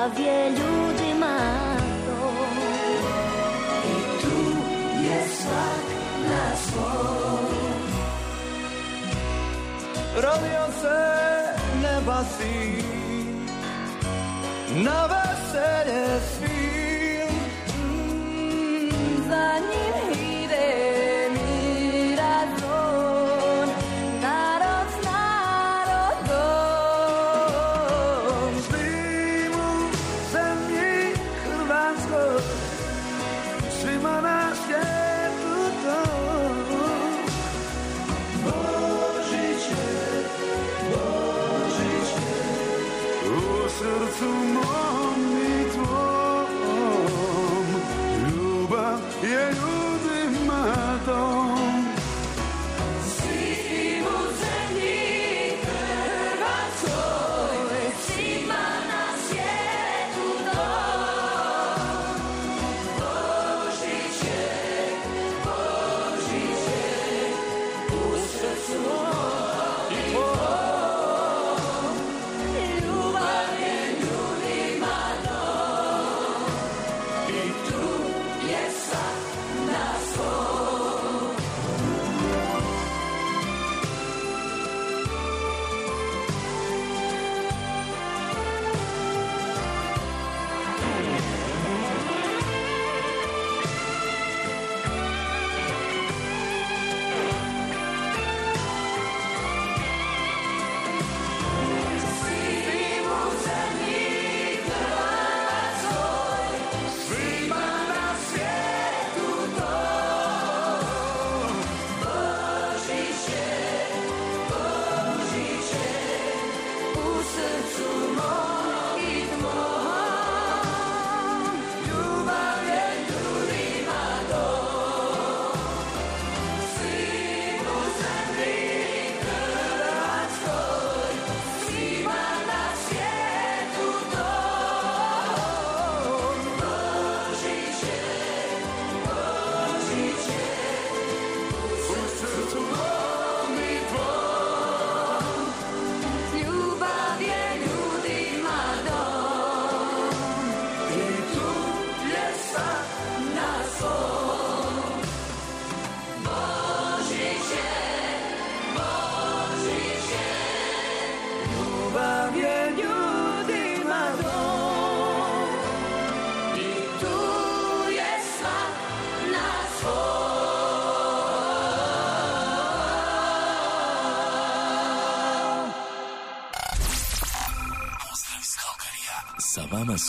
[0.00, 1.38] ljubav je ljudima
[2.06, 2.30] to.
[3.84, 4.36] I tu
[5.04, 5.86] je svak
[6.28, 7.46] na svom
[10.14, 11.00] Rodio se
[11.82, 13.46] neba sin
[14.84, 17.36] Na veselje svim
[19.28, 19.89] Za njim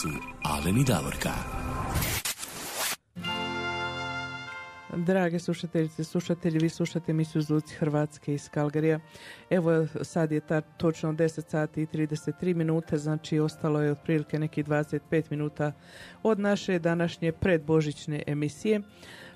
[0.01, 0.09] su
[0.43, 1.29] Alen i Davorka.
[4.95, 8.99] Drage slušateljice, slušatelji, vi slušate emisiju Zvuci Hrvatske iz Kalgarija.
[9.49, 14.63] Evo sad je ta točno 10 sati i 33 minute, znači ostalo je otprilike neki
[14.63, 15.71] 25 minuta
[16.23, 18.81] od naše današnje predbožićne emisije.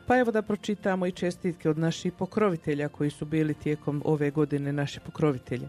[0.07, 4.73] Pa evo da pročitamo i čestitke od naših pokrovitelja koji su bili tijekom ove godine
[4.73, 5.67] naši pokrovitelji.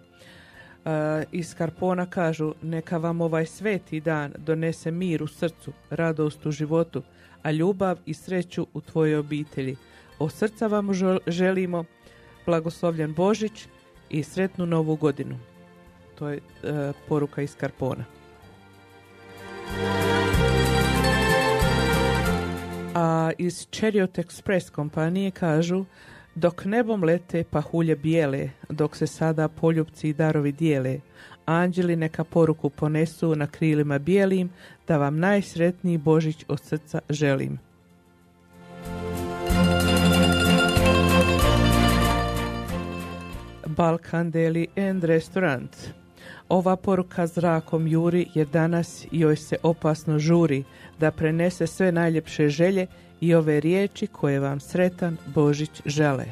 [0.87, 6.51] E, iz Karpona kažu neka vam ovaj sveti dan donese mir u srcu, radost u
[6.51, 7.03] životu,
[7.43, 9.77] a ljubav i sreću u tvojoj obitelji.
[10.19, 11.85] Od srca vam žel- želimo
[12.47, 13.67] blagoslovljen Božić
[14.11, 15.39] i sretnu novu godinu.
[16.19, 18.05] To je e, poruka iz Karpona.
[22.95, 25.85] A iz Chariot Express kompanije kažu
[26.37, 31.01] dok nebom lete pahulje bijele, dok se sada poljupci i darovi dijele,
[31.47, 34.51] anđeli neka poruku ponesu na krilima bijelim,
[34.89, 37.59] da vam najsretniji Božić od srca želim.
[43.67, 45.77] Balkan Deli and Restaurant.
[46.49, 50.65] Ova poruka zrakom juri jer danas joj se opasno žuri
[50.99, 52.87] da prenese sve najljepše želje
[53.21, 56.25] i ove riječi koje vam sretan Božić žele.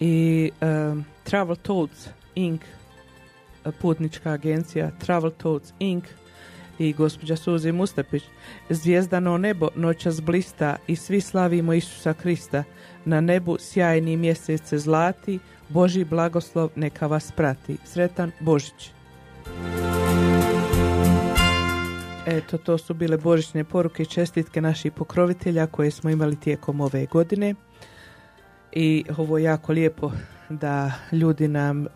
[0.00, 2.60] I um, Travel Toads Inc.
[3.80, 6.04] putnička agencija Travel Toads Inc.
[6.78, 8.22] i gospođa Suzi Mustapić.
[8.70, 12.64] Zvijezdano nebo noćas blista i svi slavimo Isusa Krista.
[13.04, 15.38] Na nebu sjajni mjesece zlati,
[15.68, 17.76] Boži blagoslov neka vas prati.
[17.84, 18.95] Sretan Božić.
[22.26, 27.06] Eto, to su bile božićne poruke i čestitke naših pokrovitelja koje smo imali tijekom ove
[27.06, 27.54] godine.
[28.72, 30.12] I ovo je jako lijepo
[30.50, 31.88] da ljudi nam e,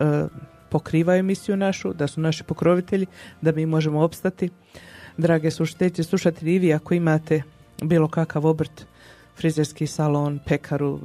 [0.69, 3.05] pokrivaju emisiju našu, da su naši pokrovitelji,
[3.41, 4.49] da mi možemo opstati.
[5.17, 7.43] Drage slušatelji, slušatelji i vi ako imate
[7.83, 8.85] bilo kakav obrt,
[9.35, 10.99] frizerski salon, pekaru,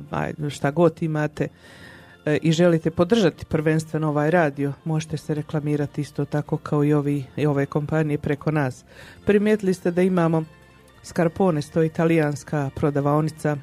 [0.50, 1.48] šta god imate
[2.42, 7.46] i želite podržati prvenstveno ovaj radio, možete se reklamirati isto tako kao i, ovi, i
[7.46, 8.84] ove kompanije preko nas.
[9.26, 10.44] Primijetili ste da imamo
[11.02, 13.56] Scarpone, to je italijanska prodavaonica,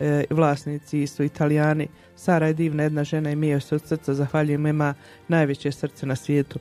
[0.00, 1.88] e, vlasnici su italijani.
[2.16, 4.94] Sara je divna jedna žena i mi joj od srca zahvaljujem, ima
[5.28, 6.58] najveće srce na svijetu.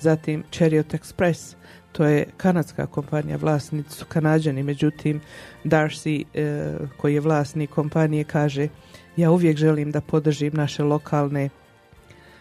[0.00, 1.54] Zatim Chariot Express,
[1.92, 5.20] to je kanadska kompanija, vlasnici su kanadžani, međutim
[5.64, 8.68] Darcy e, koji je vlasnik kompanije kaže
[9.16, 11.48] ja uvijek želim da podržim naše lokalne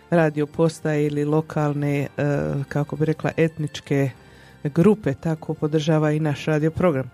[0.10, 2.08] radio postaje ili lokalne, e,
[2.70, 4.10] kako bi rekla, etničke
[4.64, 7.10] grupe, tako podržava i naš radio program.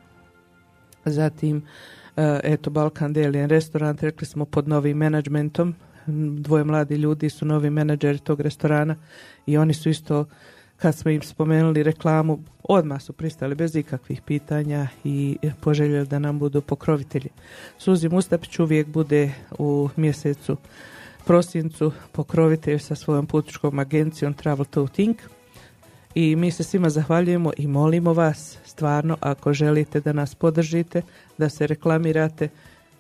[1.06, 1.62] Zatim,
[2.18, 5.76] e, eto, Balkan Delian restaurant, rekli smo pod novim menadžmentom,
[6.38, 8.96] dvoje mladi ljudi su novi menadžeri tog restorana
[9.46, 10.26] i oni su isto
[10.82, 16.40] kad smo im spomenuli reklamu, odmah su pristali bez ikakvih pitanja i poželjeli da nam
[16.40, 17.30] budu pokrovitelji.
[17.78, 20.58] Suzi Mustapić uvijek bude u mjesecu
[21.26, 25.18] prosincu pokrovitelj sa svojom putničkom agencijom Travel to Think
[26.16, 31.02] i mi se svima zahvaljujemo i molimo vas stvarno ako želite da nas podržite,
[31.38, 32.50] da se reklamirate,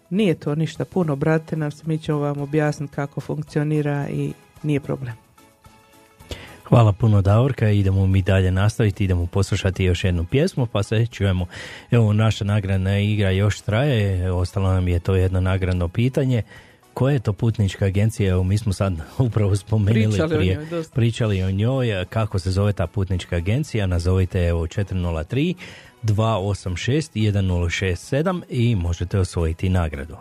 [0.09, 4.33] nije to ništa puno, brate nam se, mi ćemo vam objasniti kako funkcionira i
[4.63, 5.28] nije problem.
[6.69, 11.45] Hvala puno Davorka, idemo mi dalje nastaviti, idemo poslušati još jednu pjesmu pa se čujemo.
[11.91, 16.43] Evo naša nagradna igra još traje, ostalo nam je to jedno nagradno pitanje.
[16.93, 18.31] Koja je to putnička agencija?
[18.31, 20.95] Evo mi smo sad upravo spomenuli Pričali o prije, njoj dosta.
[20.95, 25.53] pričali o njoj, kako se zove ta putnička agencija, nazovite evo 403
[26.03, 30.15] 286 1067 i možete osvojiti nagradu.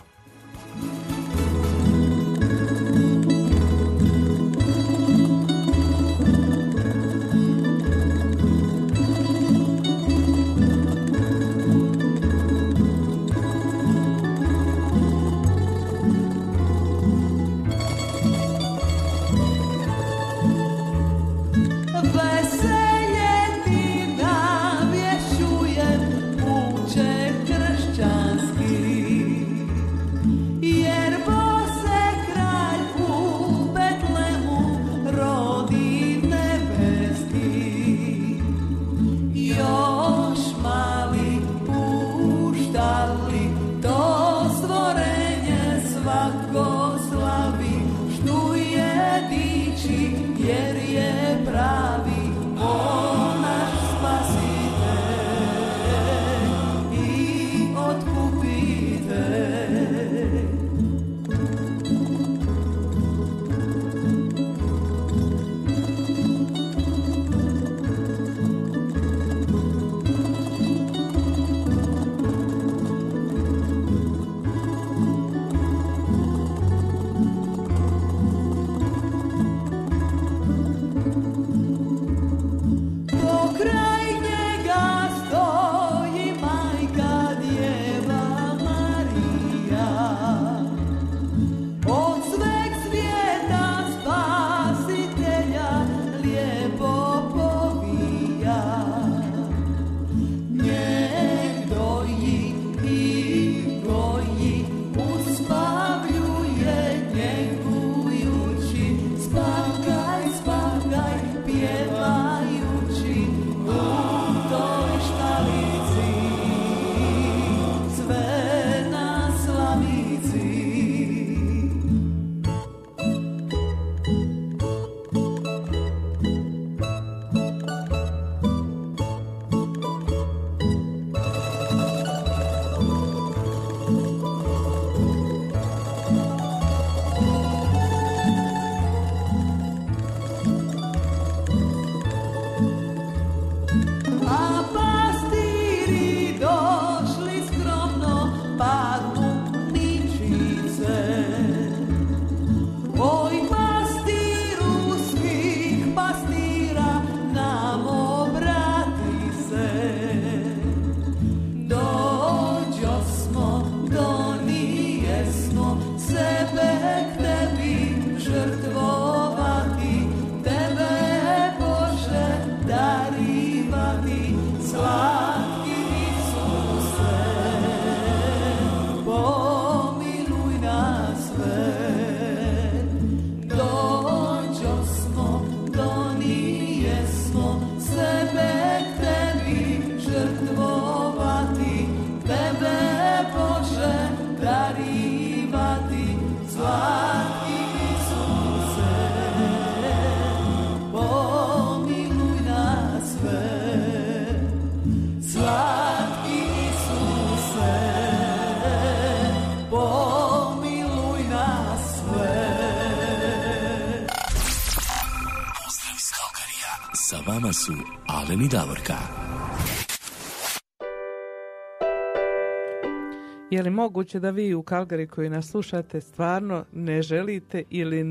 [223.88, 228.04] Moguće da vi u Kalgari koji nas slušate stvarno ne želite ili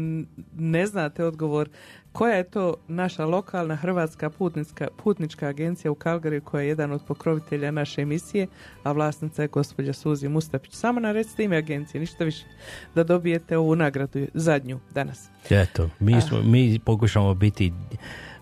[0.58, 1.70] ne znate odgovor
[2.12, 7.02] koja je to naša lokalna hrvatska putnička, putnička agencija u Kalgari koja je jedan od
[7.08, 8.48] pokrovitelja naše emisije,
[8.84, 10.74] a vlasnica je gospođa Suzi Mustapić.
[10.74, 12.46] Samo narecite ime agencije, ništa više,
[12.96, 15.30] da dobijete ovu nagradu zadnju danas.
[15.50, 17.74] Eto, mi, smo, mi pokušamo biti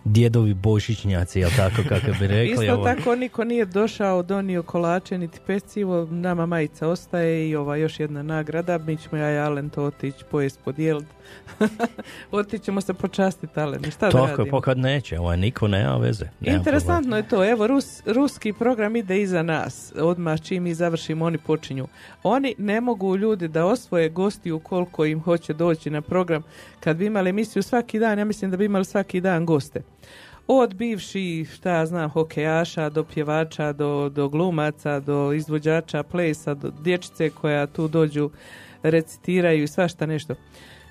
[0.05, 2.51] djedovi božićnjaci, jel tako kako bi rekli.
[2.51, 2.83] Isto ovo.
[2.83, 8.23] tako niko nije došao, donio kolače niti pecivo, nama majica ostaje i ova još jedna
[8.23, 11.14] nagrada, mi ćemo ja i Alen to otići pojest podijeliti.
[12.31, 14.51] Otići ćemo se počastiti Alen, šta da Tako radimo?
[14.51, 16.25] pa kad neće, ovaj, niko nema veze.
[16.39, 21.25] nema Interesantno je to, evo Rus, ruski program ide iza nas, odmah čim mi završimo
[21.25, 21.87] oni počinju.
[22.23, 26.43] Oni ne mogu ljudi da osvoje gostiju koliko im hoće doći na program.
[26.79, 29.81] Kad bi imali emisiju svaki dan, ja mislim da bi imali svaki dan goste.
[30.47, 36.71] Od bivših, šta ja znam, hokejaša, do pjevača, do, do glumaca, do izvođača plesa, do
[36.81, 38.29] dječice koja tu dođu,
[38.83, 40.35] recitiraju i svašta nešto.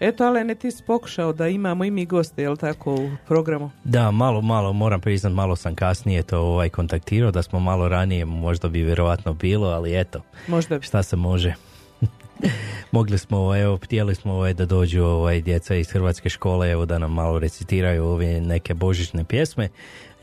[0.01, 3.71] Eto, Alene, ti si pokušao da imamo i mi goste, jel tako, u programu?
[3.85, 8.25] Da, malo, malo, moram priznat, malo sam kasnije to ovaj kontaktirao, da smo malo ranije,
[8.25, 10.87] možda bi vjerojatno bilo, ali eto, Možda bi.
[10.87, 11.55] šta se može.
[12.93, 16.87] Mogli smo, ovaj, evo, htjeli smo ovaj, da dođu ovaj, djeca iz hrvatske škole, evo
[16.87, 19.69] da nam malo recitiraju ove neke božićne pjesme.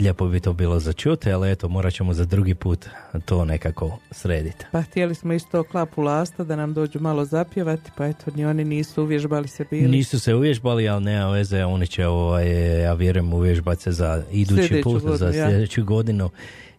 [0.01, 2.85] Lijepo bi to bilo za čuti, ali eto, morat ćemo za drugi put
[3.25, 4.65] to nekako srediti.
[4.71, 8.63] Pa htjeli smo isto klapu lasta da nam dođu malo zapjevati, pa eto, ni oni
[8.63, 9.87] nisu uvježbali se bili.
[9.87, 14.67] Nisu se uvježbali, ali nema veze, oni će, ovaj, ja vjerujem, uvježbati se za idući
[14.67, 15.49] Sljedeću put, godinu, za ja.
[15.49, 16.29] sljedeću godinu.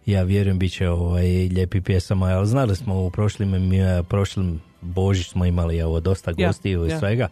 [0.07, 3.53] Ja vjerujem, bit će ovaj, lijepi pjesama, ali znali smo u prošlim,
[4.09, 6.99] prošlim Božić smo imali evo, dosta Ja, gostiju i ja.
[6.99, 7.28] svega.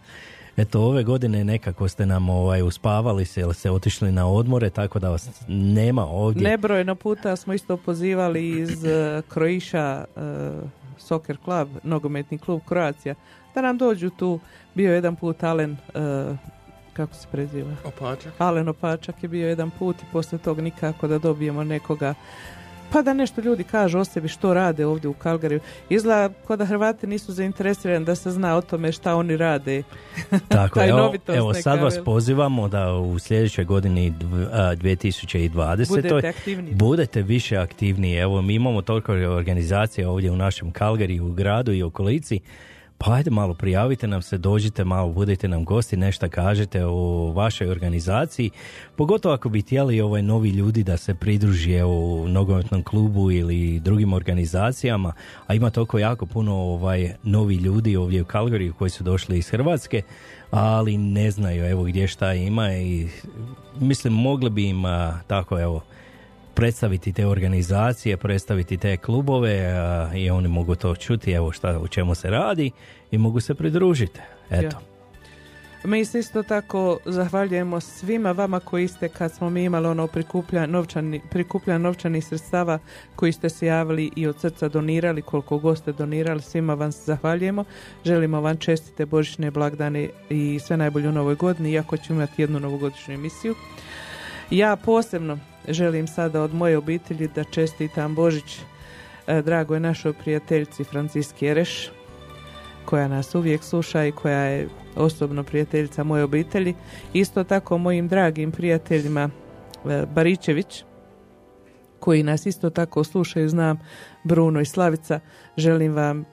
[0.56, 4.98] Eto, ove godine nekako ste nam ovaj, uspavali se, ili ste otišli na odmore, tako
[4.98, 6.43] da vas nema ovdje.
[6.43, 10.22] Nebrojeno puta smo isto pozivali iz uh, Kroiša uh,
[10.98, 13.14] Soccer Club, nogometni klub Kroacija,
[13.55, 14.40] da nam dođu tu.
[14.74, 16.36] Bio je jedan put Alen, uh,
[16.93, 17.70] kako se preziva?
[17.85, 18.32] Opačak.
[18.39, 22.14] Alen Opačak je bio jedan put i poslije tog nikako da dobijemo nekoga
[22.93, 25.61] pa da nešto ljudi kažu o sebi što rade ovdje u Kalgariju.
[25.89, 29.83] Izgleda kao da Hrvati nisu zainteresirani da se zna o tome šta oni rade.
[30.49, 32.05] Tako, evo, evo neka, sad vas jel?
[32.05, 35.89] pozivamo da u sljedećoj godini dv- a, 2020.
[35.89, 36.33] Budete
[36.73, 38.17] budete više aktivniji.
[38.17, 42.41] Evo, mi imamo toliko organizacija ovdje u našem Kalgariju, u gradu i okolici,
[43.05, 47.70] Pa ajde malo prijavite nam se, dođite malo, budete nam gosti, nešto kažete o vašoj
[47.70, 48.51] organizaciji,
[48.97, 54.12] pogotovo ako bi htjeli ovaj novi ljudi da se pridruži u nogometnom klubu ili drugim
[54.12, 55.12] organizacijama,
[55.47, 59.48] a ima toliko jako puno ovaj novi ljudi ovdje u Calgary koji su došli iz
[59.48, 60.02] Hrvatske,
[60.51, 63.09] ali ne znaju evo gdje šta ima i
[63.78, 64.82] mislim mogli bi im
[65.27, 65.82] tako evo
[66.61, 69.74] predstaviti te organizacije, predstaviti te klubove
[70.15, 72.70] i oni mogu to čuti, evo šta, o čemu se radi
[73.11, 74.20] i mogu se pridružiti.
[74.51, 74.77] Eto.
[75.85, 80.66] Mi se isto tako zahvaljujemo svima vama koji ste kad smo mi imali ono prikuplja
[80.66, 82.78] novčani, prikuplja novčanih sredstava
[83.16, 87.03] koji ste se javili i od srca donirali koliko god ste donirali svima vam se
[87.05, 87.65] zahvaljujemo
[88.05, 92.61] želimo vam čestite božićne blagdane i sve najbolje u novoj godini iako ćemo imati jednu
[92.61, 93.55] novogodišnju emisiju
[94.51, 95.39] ja posebno
[95.69, 98.59] želim sada od moje obitelji da čestitam Božić
[99.27, 101.91] e, dragoj našoj prijateljici Franciski Ereš
[102.85, 106.74] koja nas uvijek sluša i koja je osobno prijateljica moje obitelji.
[107.12, 109.31] Isto tako mojim dragim prijateljima
[109.89, 110.85] e, Baričević
[112.01, 113.78] koji nas isto tako slušaju, znam
[114.24, 115.20] Bruno i Slavica,
[115.57, 116.24] želim vam e,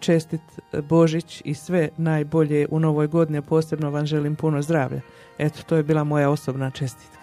[0.00, 0.40] čestit
[0.88, 5.00] Božić i sve najbolje u novoj godini, posebno vam želim puno zdravlja.
[5.38, 7.21] Eto, to je bila moja osobna čestitka.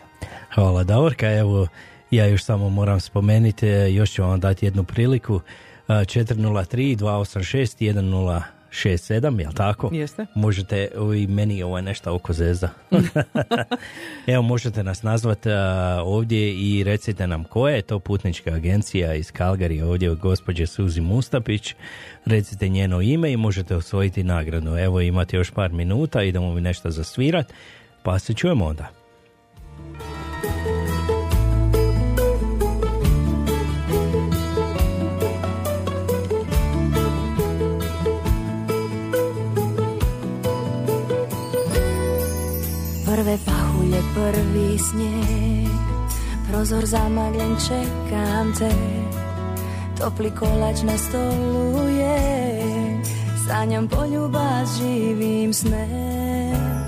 [0.56, 1.68] Hvala Davorka, evo
[2.12, 5.42] ja još samo moram spomenuti, e, još ću vam dati jednu priliku,
[5.90, 9.90] E, 403 286 1067, jel tako?
[9.94, 10.26] Jeste.
[10.36, 10.88] Možete,
[11.18, 12.70] i meni ovo je nešto oko zeza.
[14.28, 15.50] Evo, možete nas nazvati
[16.04, 21.02] ovdje i recite nam koja je to putnička agencija iz Kalgari ovdje od gospođe Suzi
[21.02, 21.76] Mustapić.
[22.26, 24.78] Recite njeno ime i možete osvojiti nagradu.
[24.78, 27.54] Evo, imate još par minuta, idemo mi nešto zasvirat,
[28.04, 28.99] pa se čujemo onda.
[44.20, 45.80] Prvi snijeg.
[46.52, 48.72] Prozor zamagljen, čekam te.
[50.00, 52.20] Topli kolač na stolu je.
[53.48, 55.88] Sanjam poljubac, živim sne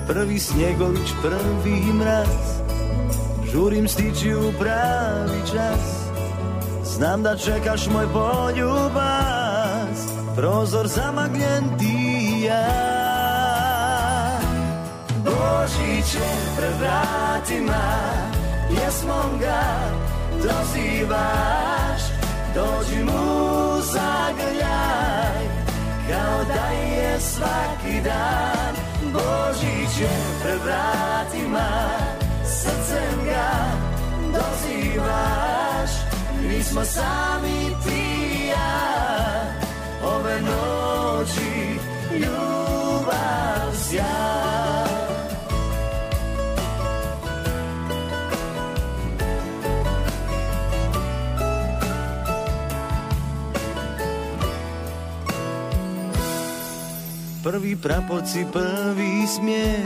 [0.07, 2.61] Prvi snjegović, prvi mraz.
[3.51, 6.01] Žurim stići u pravi čas.
[6.83, 9.99] Znam da čekaš moj poljubas.
[10.35, 12.90] Prozor zamagljen ti i ja
[15.51, 17.83] Božić je pred vratima
[18.69, 19.63] Pjesmom ga
[20.31, 22.01] dozivaš.
[22.55, 25.43] Dođi mu zagrljaj
[26.09, 28.75] Kao da je svaki dan.
[29.13, 30.09] Božić
[30.43, 31.69] pred vratima
[32.45, 33.51] Srcem ga
[34.25, 35.91] dozivaš.
[36.41, 38.01] Mi smo sami ti
[38.43, 38.81] i ja
[40.03, 41.79] Ove noći
[42.11, 44.40] ljubav sja
[57.51, 59.85] Prvi prapoci, prvi smijeh.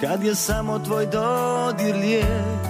[0.00, 2.60] Kad je samo tvoj dodir lijek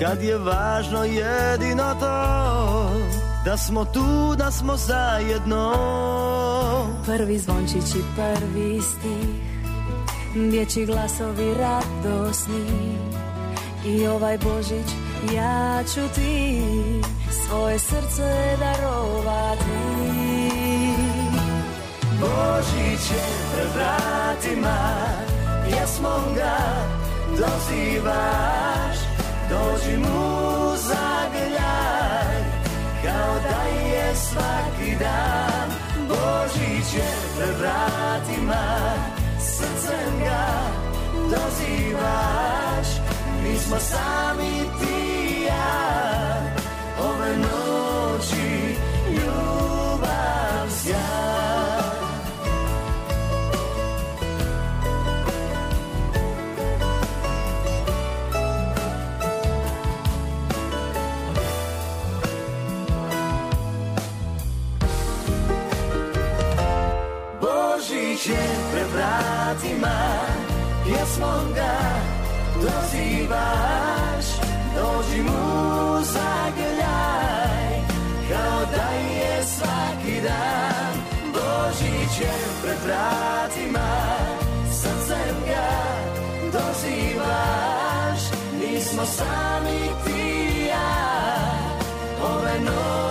[0.00, 2.90] Kad je važno jedino to
[3.44, 5.72] Da smo tu, da smo zajedno.
[7.06, 12.98] Prvi zvončić i prvi stih Dječji glasovi radosni.
[13.86, 14.86] I ovaj Božić
[15.34, 16.62] ja ću ti
[17.46, 20.25] Svoje srce darovati
[22.20, 24.78] Božić je pred vratima
[25.64, 26.58] Pjesmom ga
[27.30, 28.96] dozivaš.
[29.50, 32.36] Dođi mu zagrljaj
[33.04, 35.70] Kao da je svaki dan.
[36.08, 38.64] Božić je pred vratima
[39.40, 40.46] Srcem ga
[41.14, 42.88] dozivaš.
[43.42, 45.05] Mi smo sami ti
[69.46, 69.96] vratima
[70.84, 71.78] Pjesmom ga
[72.54, 74.26] dozivaš.
[74.74, 77.80] Dođi mu zagrljaj
[78.28, 80.94] Kao da je svaki dan.
[81.32, 82.32] Božić je
[82.62, 83.88] pred vratima
[84.72, 85.68] Srcem ga
[86.52, 88.20] dozivaš.
[88.60, 90.20] Nismo sami ti
[90.60, 91.16] i ja
[92.22, 93.05] Ove noći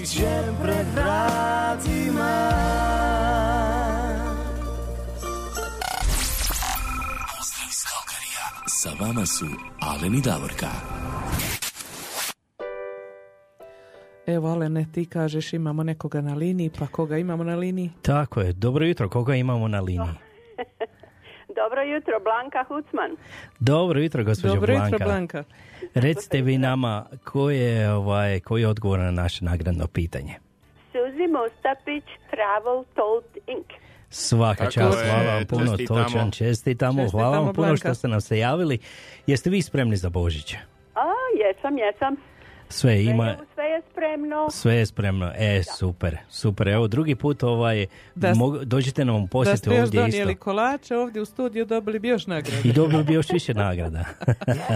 [0.00, 2.38] Božićem pred vratima
[7.28, 8.46] Pozdrav iz Kalkarija.
[8.66, 9.46] Sa vama su
[9.80, 10.66] Alen i Davorka.
[14.26, 17.90] Evo, Alene, ti kažeš imamo nekoga na liniji, pa koga imamo na liniji?
[18.02, 18.52] Tako je.
[18.52, 19.08] Dobro jutro.
[19.08, 20.27] Koga imamo na liniji?
[21.78, 23.16] Dobro jutro, Blanka Hucman.
[23.60, 24.86] Dobro jutro, gospođo Dobro Blanka.
[24.86, 25.44] jutro, Blanka.
[25.94, 30.34] Recite vi nama ko je, ovaj, koji je odgovor na naše nagradno pitanje.
[30.84, 33.66] Suzi Mustapić, Travel Told Inc.
[34.10, 36.04] Svaka Tako čast, je, hvala vam puno, čestitamo.
[36.04, 36.48] točan, čestitamo,
[36.94, 37.76] Čestitamo, hvala vam puno Blanka.
[37.78, 38.78] što ste nam se javili.
[39.26, 40.54] Jeste vi spremni za Božić?
[40.94, 41.06] A,
[41.36, 42.16] jesam, jesam.
[42.70, 44.50] Sve ima, Sve, je- sve je spremno.
[44.50, 45.32] sve je spremno.
[45.36, 46.68] E, super, super.
[46.68, 50.32] Evo, drugi put ovaj, Da mog- dođite nam u Da posjetu ste još ovdje donijeli
[50.32, 50.44] isto.
[50.44, 52.60] kolače, ovdje u studiju dobili bi još nagrade.
[52.64, 54.04] I dobili bi još više nagrada.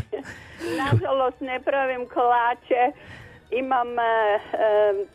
[0.83, 2.83] Nažalost, ne pravim kolače.
[3.53, 5.09] Imam uh,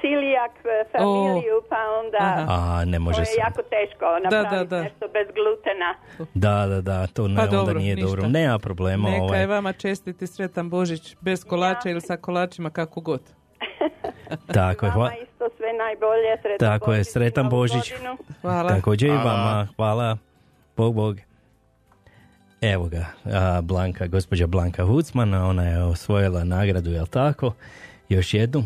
[0.00, 0.50] filijak
[0.92, 3.38] familiju, pa onda A, ne može to je se.
[3.38, 4.82] jako teško Da, napraviti da, da.
[4.82, 5.94] nešto bez glutena.
[6.34, 8.08] Da, da, da, to ne, Pa onda dobro, nije ništa.
[8.08, 8.28] dobro.
[8.28, 9.10] Nema problema.
[9.10, 9.40] Neka ovaj.
[9.40, 13.20] je vama čestiti sretan Božić bez kolača ili sa kolačima kako god.
[14.54, 16.36] Tako je, hva- Vama isto sve najbolje.
[16.42, 17.92] Sretan Tako je, Božić i sretan Božić.
[17.92, 18.16] godinu.
[18.40, 18.68] Hvala.
[18.68, 19.32] Također i Hvala.
[19.34, 20.16] vama, hvala.
[20.76, 21.16] Bog, bog.
[22.62, 27.52] Evo ga, a, Blanka, gospođa Blanka Hucman, ona je osvojila nagradu, jel tako?
[28.08, 28.62] Još jednu.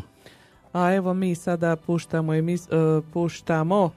[0.75, 2.71] A evo mi sada puštamo, emis, e,
[3.13, 3.91] puštamo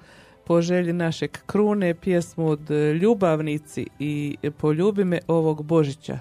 [0.45, 2.69] po želji našeg krune pjesmu od
[3.01, 6.19] Ljubavnici i Poljubi me ovog Božića.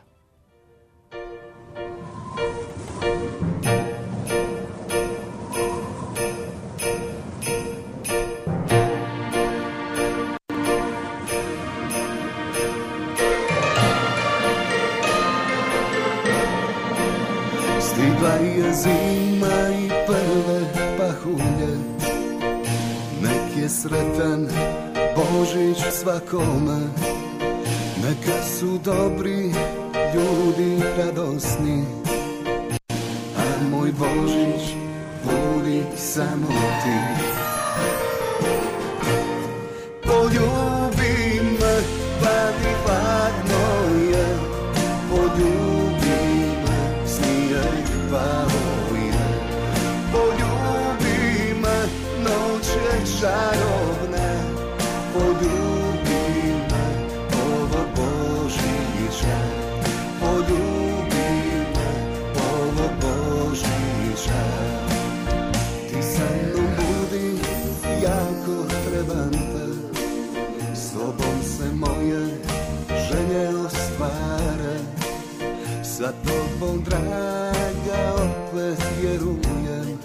[23.87, 24.49] Sretan
[25.17, 26.81] Božić svakome.
[28.03, 29.53] Neka su dobri
[30.15, 31.85] ljudi radosni
[33.37, 34.75] A moj Božić
[35.25, 36.47] budi samo
[36.83, 37.25] ti.
[40.03, 41.75] Poljubi me,
[42.23, 44.27] vadi hladno je
[45.11, 49.27] Poljubi me, snijeg pavuje
[50.13, 51.79] Poljubi me,
[52.25, 53.56] noć je čarobna
[75.97, 79.97] Sa tobom, draga, opet vjerujem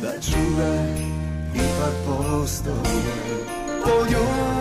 [0.00, 0.72] Da čuda
[1.52, 3.44] ipak postoje
[3.84, 4.51] Poljubi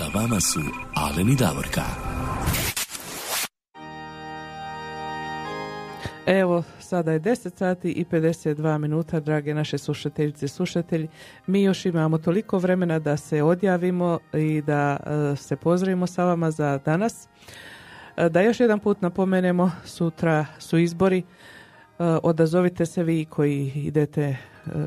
[0.00, 0.60] Sa vama su
[0.94, 1.82] Alen i Davorka.
[6.26, 11.08] Evo, sada je 10 sati i 52 minuta, drage naše slušateljice i slušatelji.
[11.46, 16.50] Mi još imamo toliko vremena da se odjavimo i da e, se pozdravimo sa vama
[16.50, 17.28] za danas.
[18.16, 21.18] E, da još jedan put napomenemo, sutra su izbori.
[21.18, 21.24] E,
[22.22, 24.36] odazovite se vi koji idete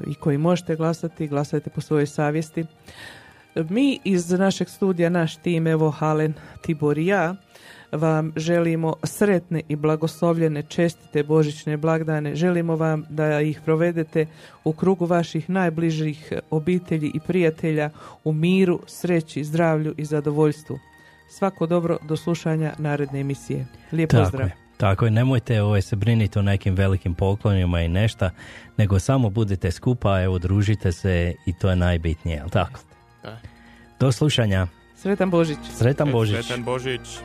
[0.08, 2.66] i koji možete glasati, glasajte po svojoj savjesti.
[3.56, 7.36] Mi iz našeg studija, naš tim, evo Halen, Tibor i ja,
[7.92, 12.36] vam želimo sretne i blagoslovljene čestite božićne blagdane.
[12.36, 14.26] Želimo vam da ih provedete
[14.64, 17.90] u krugu vaših najbližih obitelji i prijatelja
[18.24, 20.80] u miru, sreći, zdravlju i zadovoljstvu.
[21.30, 23.66] Svako dobro do slušanja naredne emisije.
[23.92, 24.48] Lijep Tako pozdrav.
[24.48, 24.56] je.
[24.78, 28.32] Tako je, nemojte ovaj, se briniti o nekim velikim poklonima i nešta,
[28.78, 32.80] nego samo budite skupa, evo, družite se i to je najbitnije, jel tako?
[34.00, 34.68] Do slušanja.
[34.96, 35.58] Sretan Božić.
[35.78, 36.46] Sretan Božić.
[36.46, 37.20] Sretan Božić.